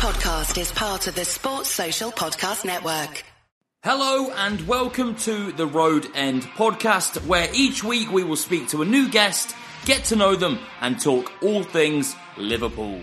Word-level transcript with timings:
podcast 0.00 0.58
is 0.58 0.72
part 0.72 1.06
of 1.08 1.14
the 1.14 1.26
Sports 1.26 1.68
Social 1.68 2.10
Podcast 2.10 2.64
Network. 2.64 3.22
Hello 3.84 4.30
and 4.30 4.66
welcome 4.66 5.14
to 5.16 5.52
the 5.52 5.66
Road 5.66 6.06
End 6.14 6.42
podcast, 6.56 7.26
where 7.26 7.48
each 7.52 7.84
week 7.84 8.10
we 8.10 8.24
will 8.24 8.36
speak 8.36 8.68
to 8.68 8.80
a 8.80 8.86
new 8.86 9.10
guest, 9.10 9.54
get 9.84 10.04
to 10.04 10.16
know 10.16 10.36
them, 10.36 10.58
and 10.80 10.98
talk 10.98 11.30
all 11.42 11.62
things 11.62 12.16
Liverpool. 12.38 12.98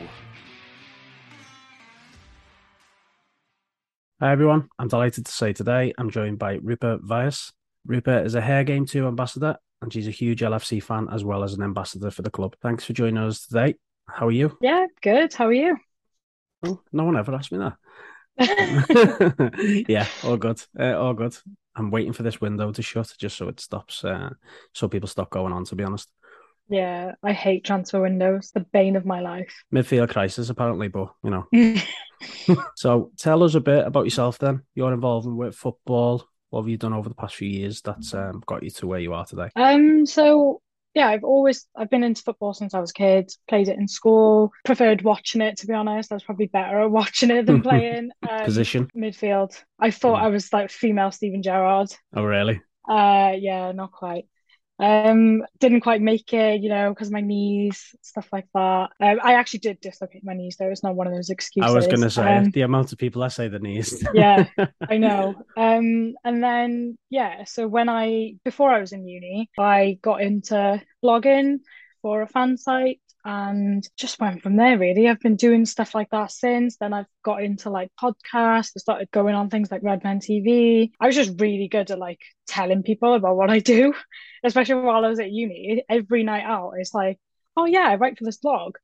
Hi 4.20 4.32
everyone, 4.32 4.68
I'm 4.80 4.88
delighted 4.88 5.28
to 5.28 5.32
say 5.32 5.54
today 5.54 5.94
I'm 6.00 6.10
joined 6.10 6.40
by 6.40 6.58
Roopa 6.58 7.00
Vyas. 7.02 7.52
Roopa 7.88 8.26
is 8.26 8.34
a 8.34 8.42
Her 8.42 8.64
Game 8.64 8.88
Too 8.88 9.06
ambassador 9.06 9.58
and 9.84 9.94
she's 9.94 10.08
a 10.08 10.12
huge 10.12 10.42
LFC 10.42 10.82
fan 10.82 11.10
as 11.14 11.24
well 11.24 11.44
as 11.44 11.54
an 11.54 11.62
ambassador 11.62 12.10
for 12.10 12.24
the 12.24 12.32
club. 12.32 12.56
Thanks 12.64 12.86
for 12.86 12.94
joining 12.94 13.20
us 13.20 13.46
today. 13.46 13.76
How 14.10 14.30
are 14.30 14.32
you? 14.32 14.58
Yeah, 14.62 14.88
good. 15.04 15.32
How 15.36 15.46
are 15.46 15.54
you? 15.54 15.78
Oh, 16.68 16.82
no 16.92 17.04
one 17.04 17.18
ever 17.18 17.34
asked 17.34 17.52
me 17.52 17.60
that. 17.60 17.76
yeah, 19.88 20.06
all 20.24 20.38
good. 20.38 20.62
Uh, 20.80 20.98
all 20.98 21.14
good. 21.14 21.36
I'm 21.76 21.92
waiting 21.92 22.14
for 22.14 22.24
this 22.24 22.42
window 22.42 22.72
to 22.72 22.82
shut 22.82 23.14
just 23.18 23.38
so 23.38 23.48
it 23.50 23.60
stops, 23.60 24.04
uh, 24.04 24.30
so 24.74 24.88
people 24.88 25.08
stop 25.08 25.30
going 25.30 25.54
on, 25.54 25.66
to 25.66 25.76
be 25.76 25.84
honest. 25.84 26.12
Yeah, 26.70 27.14
I 27.24 27.32
hate 27.34 27.64
transfer 27.64 28.02
windows. 28.02 28.52
The 28.54 28.60
bane 28.60 28.96
of 28.96 29.06
my 29.06 29.22
life. 29.22 29.54
Midfield 29.74 30.10
crisis, 30.10 30.50
apparently, 30.50 30.90
but 30.90 31.14
you 31.24 31.30
know. 31.30 31.48
so 32.76 33.12
tell 33.18 33.44
us 33.44 33.56
a 33.56 33.62
bit 33.62 33.86
about 33.86 34.06
yourself 34.06 34.38
then. 34.38 34.64
Your 34.76 34.94
involvement 34.94 35.38
with 35.38 35.56
football. 35.56 36.28
What 36.50 36.62
have 36.62 36.70
you 36.70 36.78
done 36.78 36.94
over 36.94 37.10
the 37.10 37.16
past 37.16 37.36
few 37.36 37.50
years 37.50 37.82
that's 37.82 38.14
um, 38.14 38.42
got 38.46 38.64
you 38.64 38.70
to 38.70 38.88
where 38.88 39.00
you 39.00 39.14
are 39.14 39.26
today? 39.26 39.50
Um, 39.56 40.06
so 40.06 40.62
yeah, 40.98 41.08
I've 41.10 41.24
always 41.24 41.66
I've 41.76 41.90
been 41.90 42.04
into 42.04 42.24
football 42.24 42.54
since 42.54 42.74
I 42.74 42.80
was 42.80 42.90
a 42.90 42.94
kid. 42.94 43.32
Played 43.48 43.68
it 43.68 43.78
in 43.78 43.88
school. 43.88 44.52
Preferred 44.66 45.04
watching 45.04 45.42
it 45.42 45.58
to 45.58 45.68
be 45.68 45.74
honest. 45.74 46.12
I 46.12 46.16
was 46.16 46.24
probably 46.24 46.48
better 46.48 46.82
at 46.82 46.92
watching 46.92 47.30
it 47.32 47.46
than 47.46 47.62
playing. 47.70 48.10
Um, 48.28 48.46
Position 48.46 48.90
midfield. 48.98 49.52
I 49.80 49.92
thought 49.92 50.20
Mm. 50.20 50.24
I 50.24 50.28
was 50.30 50.52
like 50.52 50.72
female 50.72 51.12
Steven 51.12 51.44
Gerrard. 51.44 51.90
Oh, 52.16 52.24
really? 52.24 52.62
Uh, 52.90 53.34
yeah, 53.38 53.72
not 53.74 53.92
quite. 53.92 54.26
Um, 54.80 55.44
didn't 55.60 55.82
quite 55.82 56.02
make 56.02 56.34
it, 56.34 56.62
you 56.62 56.70
know, 56.70 56.90
because 56.94 57.10
my 57.10 57.22
knees, 57.22 57.96
stuff 58.02 58.28
like 58.32 58.48
that. 58.54 58.90
Um, 59.02 59.20
I 59.24 59.34
actually 59.34 59.60
did 59.60 59.82
dislocate 59.82 60.24
my 60.24 60.34
knees 60.36 60.58
though. 60.58 60.70
It's 60.70 60.84
not 60.84 60.96
one 60.96 61.08
of 61.08 61.14
those 61.14 61.32
excuses. 61.32 61.70
I 61.70 61.72
was 61.76 61.88
going 61.88 62.02
to 62.02 62.10
say 62.12 62.38
Um, 62.38 62.52
the 62.52 62.62
amount 62.62 62.92
of 62.92 63.00
people 63.00 63.24
I 63.24 63.30
say 63.30 63.48
the 63.48 63.60
knees. 63.60 64.04
yeah, 64.14 64.46
I 64.90 64.98
know. 64.98 65.36
Um, 65.56 66.14
and 66.24 66.44
then 66.44 66.98
yeah, 67.10 67.44
so 67.46 67.68
when 67.68 67.90
I 67.90 68.36
before 68.46 68.72
I 68.72 68.80
was 68.80 68.92
in 68.94 69.08
uni, 69.08 69.50
I 69.58 69.98
got 70.02 70.22
into 70.22 70.82
blogging 71.04 71.60
for 72.02 72.22
a 72.22 72.28
fan 72.28 72.58
site 72.58 73.02
and 73.28 73.84
just 73.98 74.20
went 74.22 74.42
from 74.42 74.56
there 74.56 74.80
really. 74.80 75.10
I've 75.10 75.20
been 75.20 75.36
doing 75.36 75.66
stuff 75.66 75.94
like 75.96 76.10
that 76.12 76.32
since. 76.32 76.78
Then 76.78 76.94
I've 76.94 77.08
got 77.24 77.44
into 77.44 77.70
like 77.70 77.92
podcasts. 78.02 78.72
I 78.78 78.80
started 78.80 79.12
going 79.12 79.36
on 79.36 79.50
things 79.50 79.72
like 79.72 79.84
Redmen 79.84 80.22
TV. 80.22 80.92
I 81.02 81.08
was 81.08 81.16
just 81.18 81.40
really 81.42 81.68
good 81.68 81.92
at 81.92 82.00
like 82.00 82.22
telling 82.48 82.84
people 82.84 83.16
about 83.16 83.38
what 83.38 83.52
I 83.52 83.60
do, 83.60 83.94
especially 84.46 84.76
while 84.82 85.06
I 85.06 85.10
was 85.10 85.20
at 85.20 85.32
uni. 85.32 85.84
Every 85.90 86.24
night 86.24 86.46
out, 86.46 86.74
it's 86.80 86.94
like, 86.94 87.20
oh 87.58 87.66
yeah, 87.66 87.88
I 87.90 87.96
write 87.96 88.18
for 88.18 88.26
this 88.26 88.38
blog. 88.38 88.78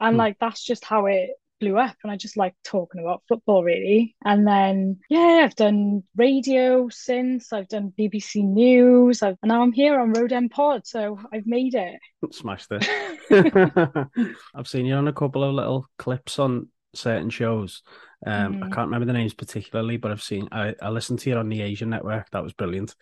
And 0.00 0.16
Hmm. 0.16 0.18
like 0.18 0.38
that's 0.40 0.64
just 0.64 0.84
how 0.84 1.06
it 1.06 1.30
blew 1.60 1.76
up 1.78 1.96
and 2.02 2.10
I 2.12 2.16
just 2.16 2.36
like 2.36 2.54
talking 2.64 3.00
about 3.00 3.22
football 3.28 3.62
really. 3.64 4.14
And 4.24 4.46
then 4.46 4.98
yeah, 5.08 5.42
I've 5.44 5.56
done 5.56 6.02
radio 6.16 6.88
since, 6.90 7.52
I've 7.52 7.68
done 7.68 7.92
BBC 7.98 8.44
News, 8.44 9.22
I've, 9.22 9.36
and 9.42 9.48
now 9.50 9.62
I'm 9.62 9.72
here 9.72 9.98
on 10.00 10.12
Road 10.12 10.32
End 10.32 10.50
Pod, 10.50 10.86
so 10.86 11.18
I've 11.32 11.46
made 11.46 11.74
it. 11.74 11.98
Smashed 12.32 12.68
it. 12.70 12.88
I've 14.54 14.68
seen 14.68 14.86
you 14.86 14.94
on 14.94 15.08
a 15.08 15.12
couple 15.12 15.44
of 15.44 15.54
little 15.54 15.86
clips 15.98 16.38
on 16.38 16.68
certain 16.94 17.30
shows. 17.30 17.82
Um, 18.26 18.58
I 18.62 18.66
Mm. 18.66 18.72
can't 18.72 18.86
remember 18.88 19.06
the 19.06 19.12
names 19.12 19.34
particularly, 19.34 19.96
but 19.96 20.10
I've 20.10 20.22
seen. 20.22 20.48
I, 20.50 20.74
I 20.82 20.88
listened 20.90 21.20
to 21.20 21.30
you 21.30 21.36
on 21.36 21.48
the 21.48 21.60
Asian 21.62 21.90
network. 21.90 22.28
That 22.30 22.42
was 22.42 22.52
brilliant. 22.52 22.94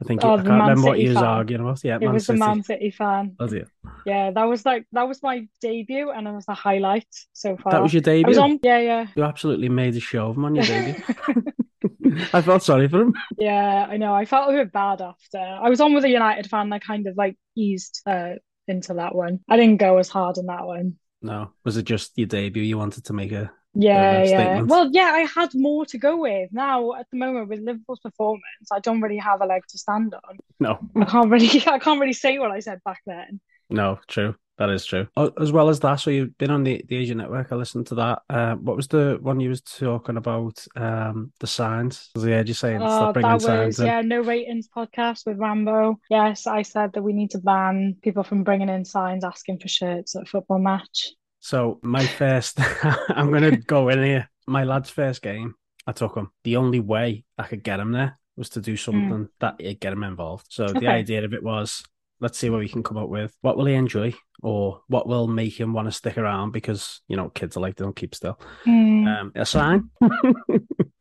I 0.00 0.04
think 0.04 0.20
Oh, 0.22 0.36
I 0.36 0.42
can't 0.42 0.58
Man 0.58 0.58
remember 0.60 0.82
what 0.82 0.94
City 0.96 1.02
you 1.04 1.08
was 1.10 1.18
fan. 1.18 1.24
arguing 1.24 1.62
about. 1.62 1.84
Yeah, 1.84 1.96
It 1.96 2.02
Man 2.02 2.12
was 2.12 2.26
City. 2.26 2.38
the 2.38 2.44
Man 2.44 2.62
City 2.62 2.90
fan. 2.90 3.36
Was 3.38 3.52
it? 3.52 3.68
Yeah, 4.04 4.30
that 4.30 4.44
was 4.44 4.64
like 4.66 4.86
that 4.92 5.08
was 5.08 5.22
my 5.22 5.48
debut 5.60 6.10
and 6.10 6.28
it 6.28 6.32
was 6.32 6.46
the 6.46 6.54
highlight 6.54 7.06
so 7.32 7.56
far. 7.56 7.72
That 7.72 7.82
was 7.82 7.94
your 7.94 8.02
I 8.02 8.04
debut. 8.04 8.28
was 8.28 8.38
on 8.38 8.58
yeah, 8.62 8.78
yeah. 8.78 9.06
You 9.16 9.24
absolutely 9.24 9.68
made 9.68 9.96
a 9.96 10.00
show 10.00 10.28
of 10.28 10.36
him 10.36 10.44
on 10.44 10.54
your 10.54 10.64
debut. 10.64 11.02
I 12.32 12.42
felt 12.42 12.62
sorry 12.62 12.88
for 12.88 13.00
him. 13.02 13.14
Yeah, 13.38 13.86
I 13.88 13.96
know. 13.96 14.14
I 14.14 14.24
felt 14.24 14.50
a 14.50 14.52
bit 14.52 14.72
bad 14.72 15.00
after. 15.00 15.38
I 15.38 15.68
was 15.70 15.80
on 15.80 15.94
with 15.94 16.04
a 16.04 16.08
United 16.10 16.48
fan. 16.48 16.72
I 16.72 16.78
kind 16.78 17.06
of 17.06 17.16
like 17.16 17.36
eased 17.56 18.02
uh, 18.06 18.34
into 18.68 18.94
that 18.94 19.14
one. 19.14 19.40
I 19.48 19.56
didn't 19.56 19.78
go 19.78 19.98
as 19.98 20.08
hard 20.08 20.38
on 20.38 20.46
that 20.46 20.66
one. 20.66 20.96
No, 21.22 21.50
was 21.64 21.76
it 21.76 21.84
just 21.84 22.12
your 22.16 22.26
debut? 22.26 22.62
You 22.62 22.78
wanted 22.78 23.04
to 23.06 23.12
make 23.12 23.32
a 23.32 23.50
Yeah, 23.78 24.22
yeah. 24.22 24.26
statement. 24.26 24.68
Well, 24.68 24.90
yeah, 24.92 25.12
I 25.14 25.20
had 25.34 25.50
more 25.54 25.84
to 25.86 25.98
go 25.98 26.16
with. 26.18 26.50
Now, 26.52 26.92
at 26.94 27.06
the 27.10 27.18
moment, 27.18 27.48
with 27.48 27.60
Liverpool's 27.60 28.00
performance, 28.00 28.42
I 28.72 28.80
don't 28.80 29.00
really 29.00 29.18
have 29.18 29.40
a 29.40 29.46
leg 29.46 29.62
to 29.68 29.78
stand 29.78 30.14
on. 30.14 30.36
no, 30.60 30.78
I 30.96 31.04
can't 31.04 31.30
really, 31.30 31.48
I 31.66 31.78
can't 31.78 32.00
really 32.00 32.12
say 32.12 32.38
what 32.38 32.50
I 32.50 32.60
said 32.60 32.80
back 32.84 33.00
then. 33.06 33.40
no, 33.70 33.98
true. 34.08 34.34
That 34.58 34.70
is 34.70 34.86
true. 34.86 35.06
As 35.38 35.52
well 35.52 35.68
as 35.68 35.80
that, 35.80 35.96
so 35.96 36.08
you've 36.10 36.38
been 36.38 36.50
on 36.50 36.64
the, 36.64 36.82
the 36.88 36.96
Asian 36.96 37.18
network. 37.18 37.52
I 37.52 37.56
listened 37.56 37.88
to 37.88 37.94
that. 37.96 38.22
Uh, 38.30 38.54
what 38.54 38.74
was 38.74 38.88
the 38.88 39.18
one 39.20 39.38
you 39.38 39.50
was 39.50 39.60
talking 39.60 40.16
about? 40.16 40.64
Um, 40.74 41.30
the 41.40 41.46
signs. 41.46 42.08
I 42.16 42.20
heard 42.20 42.48
you 42.48 42.54
saying 42.54 42.80
Oh, 42.80 42.86
stop 42.86 43.12
bringing 43.12 43.32
that 43.32 43.42
signs 43.42 43.66
was 43.66 43.80
in. 43.80 43.86
yeah, 43.86 44.00
no 44.00 44.22
ratings 44.22 44.66
podcast 44.74 45.26
with 45.26 45.36
Rambo. 45.36 45.96
Yes, 46.08 46.46
I 46.46 46.62
said 46.62 46.94
that 46.94 47.02
we 47.02 47.12
need 47.12 47.32
to 47.32 47.38
ban 47.38 47.96
people 48.00 48.22
from 48.24 48.44
bringing 48.44 48.70
in 48.70 48.86
signs 48.86 49.24
asking 49.24 49.58
for 49.58 49.68
shirts 49.68 50.16
at 50.16 50.22
a 50.22 50.24
football 50.24 50.58
match. 50.58 51.10
So 51.46 51.78
my 51.82 52.04
first, 52.04 52.58
I'm 53.08 53.30
gonna 53.30 53.56
go 53.56 53.88
in 53.88 54.02
here. 54.02 54.28
My 54.48 54.64
lad's 54.64 54.90
first 54.90 55.22
game, 55.22 55.54
I 55.86 55.92
took 55.92 56.16
him. 56.16 56.32
The 56.42 56.56
only 56.56 56.80
way 56.80 57.24
I 57.38 57.44
could 57.44 57.62
get 57.62 57.78
him 57.78 57.92
there 57.92 58.18
was 58.36 58.48
to 58.50 58.60
do 58.60 58.76
something 58.76 59.28
that 59.38 59.54
would 59.62 59.78
get 59.78 59.92
him 59.92 60.02
involved. 60.02 60.46
So 60.48 60.66
the 60.66 60.88
idea 60.88 61.24
of 61.24 61.32
it 61.32 61.44
was, 61.44 61.84
let's 62.20 62.36
see 62.36 62.50
what 62.50 62.58
we 62.58 62.68
can 62.68 62.82
come 62.82 62.96
up 62.96 63.08
with. 63.08 63.32
What 63.42 63.56
will 63.56 63.66
he 63.66 63.74
enjoy, 63.74 64.12
or 64.42 64.80
what 64.88 65.06
will 65.06 65.28
make 65.28 65.58
him 65.60 65.72
want 65.72 65.86
to 65.86 65.92
stick 65.92 66.18
around? 66.18 66.50
Because 66.50 67.00
you 67.06 67.16
know, 67.16 67.28
kids 67.28 67.56
are 67.56 67.60
like 67.60 67.76
they 67.76 67.84
don't 67.84 67.94
keep 67.94 68.16
still. 68.16 68.40
Hmm. 68.64 69.06
Um, 69.06 69.32
a 69.36 69.46
sign. 69.46 69.90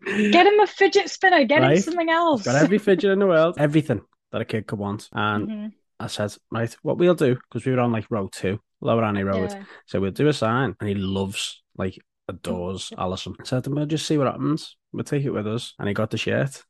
Get 0.05 0.45
him 0.45 0.59
a 0.59 0.67
fidget 0.67 1.09
spinner. 1.09 1.43
Get 1.45 1.63
him 1.63 1.75
something 1.79 2.09
else. 2.11 2.43
Got 2.43 2.61
every 2.61 2.77
fidget 2.77 3.09
in 3.09 3.17
the 3.17 3.25
world, 3.25 3.55
everything 3.59 4.01
that 4.31 4.41
a 4.41 4.45
kid 4.45 4.67
could 4.67 4.77
want, 4.77 5.09
and 5.11 5.47
Mhm. 5.49 5.71
I 5.99 6.05
said, 6.07 6.35
right, 6.51 6.71
what 6.83 6.99
we'll 6.99 7.15
do 7.15 7.35
because 7.35 7.65
we 7.65 7.71
were 7.71 7.79
on 7.79 7.91
like 7.91 8.05
row 8.11 8.27
two, 8.31 8.59
Lower 8.85 9.03
Annie 9.03 9.23
Road. 9.23 9.51
Yeah. 9.51 9.63
So 9.87 9.99
we'll 9.99 10.11
do 10.11 10.27
a 10.27 10.33
sign, 10.33 10.75
and 10.79 10.89
he 10.89 10.95
loves, 10.95 11.63
like, 11.77 11.97
adores 12.27 12.91
Alisson. 12.97 13.35
I 13.39 13.43
said, 13.43 13.67
we'll 13.67 13.85
just 13.85 14.05
see 14.07 14.17
what 14.17 14.27
happens. 14.27 14.77
We'll 14.93 15.03
take 15.03 15.25
it 15.25 15.31
with 15.31 15.47
us, 15.47 15.73
and 15.79 15.87
he 15.87 15.93
got 15.93 16.11
the 16.11 16.17
shirt. 16.17 16.63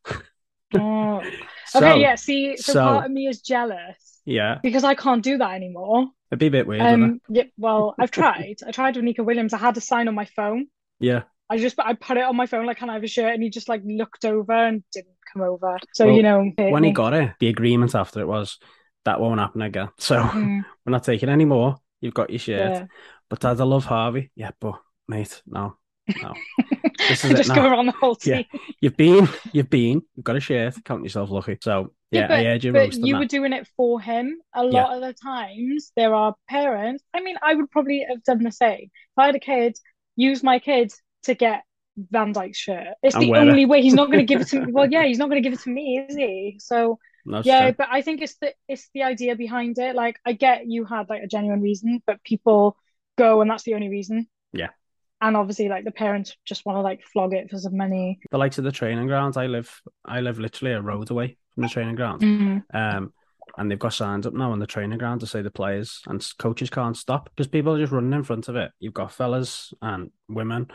Oh. 0.73 1.21
So, 1.67 1.79
Okay, 1.79 1.99
yeah. 1.99 2.13
See, 2.15 2.57
so, 2.57 2.73
so- 2.73 2.83
part 2.85 3.05
of 3.07 3.11
me 3.11 3.25
is 3.27 3.41
jealous 3.41 4.21
yeah, 4.23 4.59
because 4.61 4.83
I 4.83 4.93
can't 4.93 5.23
do 5.23 5.39
that 5.39 5.51
anymore. 5.55 6.07
it'd 6.31 6.39
be 6.39 6.45
a 6.45 6.51
bit 6.51 6.67
weird, 6.67 6.81
Um, 6.81 7.19
yeah, 7.27 7.43
well, 7.57 7.95
I've 7.99 8.11
tried. 8.11 8.57
I 8.65 8.71
tried 8.71 8.95
with 8.95 9.03
Neco 9.03 9.23
Williams. 9.23 9.51
I 9.51 9.57
had 9.57 9.75
a 9.75 9.81
sign 9.81 10.07
on 10.07 10.13
my 10.13 10.25
phone. 10.25 10.67
Yeah. 10.99 11.23
I 11.49 11.57
just 11.57 11.77
I 11.79 11.93
put 11.95 12.17
it 12.17 12.23
on 12.23 12.35
my 12.35 12.45
phone 12.45 12.67
like, 12.67 12.77
can 12.77 12.89
I 12.91 12.93
have 12.93 13.03
a 13.03 13.07
shirt? 13.07 13.33
And 13.33 13.41
he 13.43 13.49
just 13.49 13.67
like 13.67 13.81
looked 13.83 14.25
over 14.25 14.53
and 14.53 14.83
didn't 14.93 15.15
come 15.33 15.41
over. 15.41 15.77
So 15.95 16.05
Well, 16.05 16.15
you 16.15 16.23
know, 16.23 16.51
When 16.57 16.83
he 16.83 16.91
got 16.91 17.13
it, 17.13 17.31
the 17.39 17.47
agreement 17.49 17.95
after 17.95 18.19
it 18.21 18.27
was 18.27 18.59
that 19.05 19.19
won't 19.19 19.39
happen 19.39 19.63
again. 19.63 19.89
So 19.99 20.21
Mm, 20.21 20.63
we're 20.85 20.91
not 20.91 21.03
taking 21.03 21.29
any 21.29 21.45
more. 21.45 21.77
You've 22.01 22.13
got 22.13 22.29
your 22.29 22.39
shirt. 22.39 22.71
yeah. 22.71 22.85
But 23.29 23.39
Dad, 23.39 23.59
I 23.59 23.63
love 23.63 23.85
Harvey. 23.85 24.31
Yeah, 24.35 24.51
but 24.59 24.75
mate, 25.07 25.41
no, 25.47 25.77
no. 26.21 26.33
This 27.09 27.25
is 27.25 27.31
it 27.31 27.37
just 27.37 27.49
now. 27.49 27.55
go 27.55 27.65
around 27.69 27.87
the 27.87 27.91
whole 27.91 28.15
team. 28.15 28.45
Yeah. 28.51 28.59
You've 28.79 28.97
been, 28.97 29.27
you've 29.51 29.69
been, 29.69 30.01
you've 30.15 30.23
got 30.23 30.37
a 30.37 30.39
shirt. 30.39 30.75
Count 30.85 31.03
yourself 31.03 31.29
lucky. 31.29 31.57
So 31.61 31.91
yeah, 32.09 32.27
but, 32.27 32.39
I 32.39 32.43
heard 32.45 32.63
you 32.63 32.71
but 32.71 32.93
you 32.95 33.13
that. 33.13 33.19
were 33.19 33.25
doing 33.25 33.51
it 33.53 33.67
for 33.75 33.99
him. 33.99 34.37
A 34.55 34.63
Yeah. 34.63 34.69
lot 34.69 34.95
of 34.95 35.01
the 35.01 35.13
times, 35.13 35.91
there 35.97 36.15
are 36.15 36.33
parents. 36.49 37.03
I 37.13 37.21
mean, 37.21 37.35
I 37.43 37.53
would 37.53 37.69
probably 37.69 38.05
have 38.09 38.23
done 38.23 38.43
the 38.43 38.51
same. 38.51 38.83
If 38.85 39.17
I 39.17 39.25
had 39.27 39.35
a 39.35 39.39
kid, 39.39 39.77
use 40.15 40.41
my 40.41 40.59
kid 40.59 40.93
to 41.23 41.35
get 41.35 41.63
Van 41.97 42.33
Dijk's 42.33 42.57
shirt. 42.57 42.87
It's 43.03 43.13
And 43.15 43.23
the 43.25 43.29
wear 43.31 43.41
it. 43.45 43.49
only 43.49 43.65
way. 43.65 43.81
He's 43.81 43.93
not 43.93 44.07
going 44.07 44.19
to 44.19 44.25
give 44.25 44.41
it 44.41 44.47
to 44.49 44.61
me. 44.65 44.71
Well, 44.71 44.89
yeah, 44.89 45.03
he's 45.05 45.17
not 45.17 45.29
going 45.29 45.41
to 45.43 45.47
give 45.47 45.57
it 45.57 45.63
to 45.63 45.69
me, 45.69 46.05
is 46.07 46.15
he? 46.15 46.57
So 46.59 46.97
That's 47.25 47.47
yeah, 47.47 47.63
true. 47.63 47.75
but 47.77 47.87
I 47.91 48.01
think 48.01 48.21
it's 48.21 48.35
the 48.35 48.53
it's 48.67 48.89
the 48.93 49.03
idea 49.03 49.35
behind 49.35 49.77
it. 49.79 49.95
Like, 49.95 50.19
I 50.25 50.33
get 50.33 50.67
you 50.67 50.85
had 50.85 51.09
like 51.09 51.23
a 51.23 51.27
genuine 51.27 51.61
reason, 51.61 52.01
but 52.05 52.23
people 52.23 52.77
go 53.17 53.41
and 53.41 53.49
that's 53.49 53.63
the 53.63 53.73
only 53.73 53.89
reason. 53.89 54.27
Yeah. 54.53 54.69
And 55.21 55.35
obviously, 55.35 55.69
like 55.69 55.85
the 55.85 55.91
parents 55.91 56.35
just 56.45 56.65
want 56.65 56.77
to 56.77 56.81
like 56.81 57.03
flog 57.03 57.33
it 57.33 57.49
for 57.49 57.57
some 57.57 57.77
money. 57.77 58.19
the 58.31 58.37
likes 58.37 58.57
of 58.57 58.63
the 58.63 58.71
training 58.71 59.07
grounds. 59.07 59.37
I 59.37 59.47
live, 59.47 59.81
I 60.03 60.19
live 60.21 60.39
literally 60.39 60.73
a 60.73 60.81
road 60.81 61.09
away 61.09 61.37
from 61.53 61.63
the 61.63 61.69
training 61.69 61.95
grounds. 61.95 62.23
Mm. 62.23 62.63
Um, 62.73 63.13
and 63.57 63.69
they've 63.69 63.79
got 63.79 63.93
signs 63.93 64.25
up 64.27 64.33
now 64.33 64.51
on 64.51 64.59
the 64.59 64.67
training 64.67 64.97
ground 64.97 65.21
to 65.21 65.27
say 65.27 65.41
the 65.41 65.51
players 65.51 66.01
and 66.07 66.25
coaches 66.39 66.69
can't 66.69 66.97
stop 66.97 67.29
because 67.29 67.47
people 67.47 67.73
are 67.73 67.79
just 67.79 67.91
running 67.91 68.13
in 68.13 68.23
front 68.23 68.47
of 68.47 68.55
it. 68.55 68.71
You've 68.79 68.93
got 68.93 69.11
fellas 69.11 69.73
and 69.81 70.11
women 70.27 70.67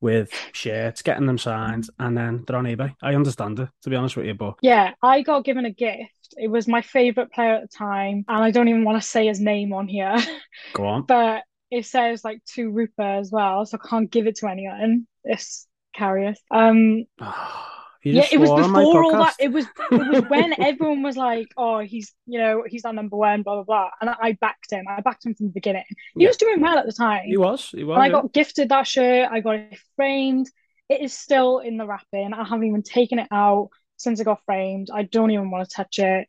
with 0.00 0.30
shirts 0.52 1.02
getting 1.02 1.26
them 1.26 1.38
signed, 1.38 1.88
and 1.98 2.16
then 2.16 2.44
they're 2.46 2.56
on 2.56 2.64
eBay. 2.64 2.94
I 3.02 3.14
understand 3.14 3.58
it, 3.60 3.68
to 3.82 3.90
be 3.90 3.96
honest 3.96 4.16
with 4.16 4.26
you, 4.26 4.34
but 4.34 4.54
Yeah, 4.62 4.92
I 5.02 5.22
got 5.22 5.44
given 5.44 5.64
a 5.64 5.70
gift. 5.70 6.12
It 6.36 6.48
was 6.48 6.68
my 6.68 6.82
favorite 6.82 7.32
player 7.32 7.54
at 7.54 7.62
the 7.62 7.68
time, 7.68 8.24
and 8.28 8.44
I 8.44 8.50
don't 8.50 8.68
even 8.68 8.84
want 8.84 9.00
to 9.02 9.08
say 9.08 9.26
his 9.26 9.40
name 9.40 9.72
on 9.72 9.88
here, 9.88 10.16
go 10.74 10.86
on. 10.86 11.02
but 11.02 11.42
it 11.70 11.86
says 11.86 12.24
like 12.24 12.42
to 12.54 12.70
Roopa 12.70 13.18
as 13.20 13.30
well, 13.30 13.64
so 13.66 13.78
I 13.82 13.88
can't 13.88 14.10
give 14.10 14.26
it 14.26 14.36
to 14.36 14.48
anyone. 14.48 15.06
This 15.24 15.66
carriers. 15.94 16.38
Um, 16.50 16.76
You 16.88 17.06
yeah, 18.04 18.26
it 18.30 18.38
was 18.38 18.48
swore 18.48 18.62
on 18.62 18.70
my 18.70 18.80
before 18.80 19.04
all 19.04 19.10
that. 19.12 19.36
It 19.40 19.52
was 19.52 19.66
it 19.90 20.08
was 20.08 20.22
when 20.28 20.52
everyone 20.62 21.02
was 21.02 21.16
like, 21.16 21.48
"Oh, 21.56 21.80
he's 21.80 22.14
you 22.26 22.38
know 22.38 22.64
he's 22.66 22.84
our 22.84 22.92
number 22.92 23.16
one," 23.16 23.42
blah 23.42 23.56
blah 23.56 23.64
blah, 23.64 23.90
and 24.00 24.10
I 24.10 24.32
backed 24.40 24.70
him. 24.72 24.84
I 24.88 25.00
backed 25.00 25.26
him 25.26 25.34
from 25.34 25.46
the 25.46 25.52
beginning. 25.52 25.84
He 26.14 26.22
Yeah. 26.22 26.28
was 26.28 26.36
doing 26.36 26.60
well 26.60 26.78
at 26.78 26.86
the 26.86 26.92
time. 26.92 27.24
He 27.26 27.36
was. 27.36 27.70
He 27.70 27.84
was. 27.84 27.96
And 27.96 28.02
I 28.04 28.08
got 28.08 28.32
gifted 28.32 28.68
that 28.70 28.86
shirt. 28.86 29.28
I 29.30 29.40
got 29.40 29.56
it 29.56 29.78
framed. 29.96 30.48
It 30.88 31.00
is 31.02 31.12
still 31.12 31.58
in 31.58 31.76
the 31.76 31.86
wrapping. 31.86 32.32
I 32.32 32.44
haven't 32.44 32.66
even 32.66 32.82
taken 32.82 33.18
it 33.18 33.28
out 33.30 33.68
since 33.96 34.20
it 34.20 34.24
got 34.24 34.40
framed. 34.46 34.88
I 34.92 35.02
don't 35.02 35.30
even 35.30 35.50
want 35.50 35.68
to 35.68 35.74
touch 35.74 35.98
it, 35.98 36.28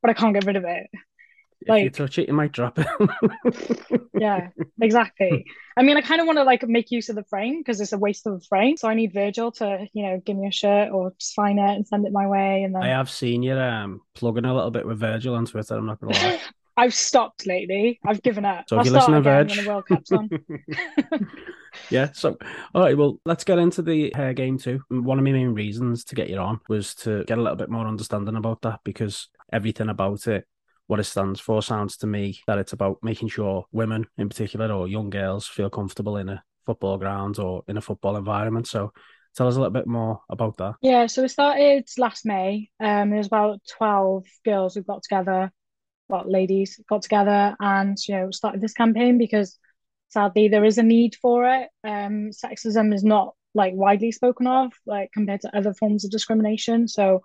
but 0.00 0.10
I 0.10 0.14
can't 0.14 0.34
get 0.34 0.46
rid 0.46 0.56
of 0.56 0.64
it. 0.64 0.86
If 1.60 1.82
you 1.82 1.90
touch 1.90 2.18
it, 2.18 2.28
you 2.28 2.34
might 2.34 2.52
drop 2.52 2.78
it. 2.78 4.00
Yeah, 4.20 4.48
exactly. 4.80 5.44
I 5.76 5.82
mean, 5.82 5.96
I 5.96 6.00
kind 6.00 6.20
of 6.20 6.26
want 6.26 6.38
to 6.38 6.42
like 6.44 6.66
make 6.66 6.90
use 6.90 7.08
of 7.08 7.16
the 7.16 7.24
frame 7.24 7.60
because 7.60 7.80
it's 7.80 7.92
a 7.92 7.98
waste 7.98 8.26
of 8.26 8.34
a 8.34 8.40
frame. 8.40 8.76
So 8.76 8.88
I 8.88 8.94
need 8.94 9.12
Virgil 9.12 9.52
to, 9.52 9.86
you 9.92 10.02
know, 10.02 10.20
give 10.24 10.36
me 10.36 10.48
a 10.48 10.52
shirt 10.52 10.90
or 10.90 11.12
just 11.18 11.34
sign 11.34 11.58
it 11.58 11.74
and 11.74 11.86
send 11.86 12.06
it 12.06 12.12
my 12.12 12.26
way. 12.26 12.62
And 12.64 12.74
then 12.74 12.82
I 12.82 12.88
have 12.88 13.10
seen 13.10 13.42
you 13.42 13.54
um 13.54 14.00
plugging 14.14 14.44
a 14.44 14.54
little 14.54 14.70
bit 14.70 14.86
with 14.86 14.98
Virgil 14.98 15.34
on 15.34 15.46
Twitter. 15.46 15.76
I'm 15.76 15.86
not 15.86 16.00
gonna 16.00 16.14
lie. 16.14 16.40
I've 16.76 16.94
stopped 16.94 17.44
lately. 17.44 17.98
I've 18.06 18.22
given 18.22 18.44
up. 18.44 18.68
So 18.68 18.76
if 18.76 18.86
I'll 18.86 18.92
you're 18.92 19.00
start 19.00 19.18
again 19.18 19.48
when 19.48 19.64
the 19.64 19.68
World 19.68 19.86
Cup's 19.86 20.12
on. 20.12 20.30
yeah. 21.90 22.12
So, 22.12 22.36
all 22.72 22.82
right. 22.82 22.96
Well, 22.96 23.18
let's 23.24 23.42
get 23.42 23.58
into 23.58 23.82
the 23.82 24.12
Her 24.14 24.32
Game 24.32 24.58
Too. 24.58 24.80
One 24.88 25.18
of 25.18 25.24
my 25.24 25.32
main 25.32 25.54
reasons 25.54 26.04
to 26.04 26.14
get 26.14 26.30
you 26.30 26.36
on 26.36 26.60
was 26.68 26.94
to 26.96 27.24
get 27.24 27.36
a 27.36 27.42
little 27.42 27.56
bit 27.56 27.68
more 27.68 27.88
understanding 27.88 28.36
about 28.36 28.62
that 28.62 28.78
because 28.84 29.26
everything 29.52 29.88
about 29.88 30.28
it, 30.28 30.46
what 30.88 30.98
it 30.98 31.04
stands 31.04 31.38
for, 31.38 31.62
sounds 31.62 31.96
to 31.98 32.06
me 32.06 32.40
that 32.46 32.58
it's 32.58 32.72
about 32.72 32.98
making 33.02 33.28
sure 33.28 33.66
women, 33.72 34.06
in 34.16 34.28
particular, 34.28 34.72
or 34.72 34.88
young 34.88 35.10
girls, 35.10 35.46
feel 35.46 35.70
comfortable 35.70 36.16
in 36.16 36.28
a 36.28 36.42
football 36.66 36.98
ground 36.98 37.38
or 37.38 37.62
in 37.68 37.76
a 37.76 37.80
football 37.80 38.16
environment. 38.16 38.66
So, 38.66 38.92
tell 39.36 39.46
us 39.46 39.56
a 39.56 39.60
little 39.60 39.72
bit 39.72 39.86
more 39.86 40.22
about 40.28 40.56
that. 40.56 40.74
Yeah, 40.82 41.06
so 41.06 41.22
we 41.22 41.28
started 41.28 41.88
last 41.98 42.26
May. 42.26 42.70
Um, 42.80 43.10
there's 43.10 43.26
about 43.26 43.60
12 43.76 44.24
girls 44.44 44.74
who 44.74 44.82
got 44.82 45.02
together, 45.02 45.52
well, 46.08 46.24
ladies 46.26 46.80
got 46.88 47.02
together 47.02 47.54
and, 47.60 47.96
you 48.08 48.14
know, 48.14 48.30
started 48.30 48.60
this 48.60 48.72
campaign 48.72 49.18
because 49.18 49.58
sadly 50.08 50.48
there 50.48 50.64
is 50.64 50.78
a 50.78 50.82
need 50.82 51.14
for 51.20 51.48
it. 51.48 51.68
Um, 51.84 52.30
sexism 52.30 52.94
is 52.94 53.04
not 53.04 53.34
like 53.54 53.74
widely 53.74 54.10
spoken 54.10 54.46
of, 54.46 54.72
like 54.86 55.12
compared 55.12 55.42
to 55.42 55.56
other 55.56 55.74
forms 55.74 56.04
of 56.04 56.10
discrimination. 56.10 56.88
So, 56.88 57.22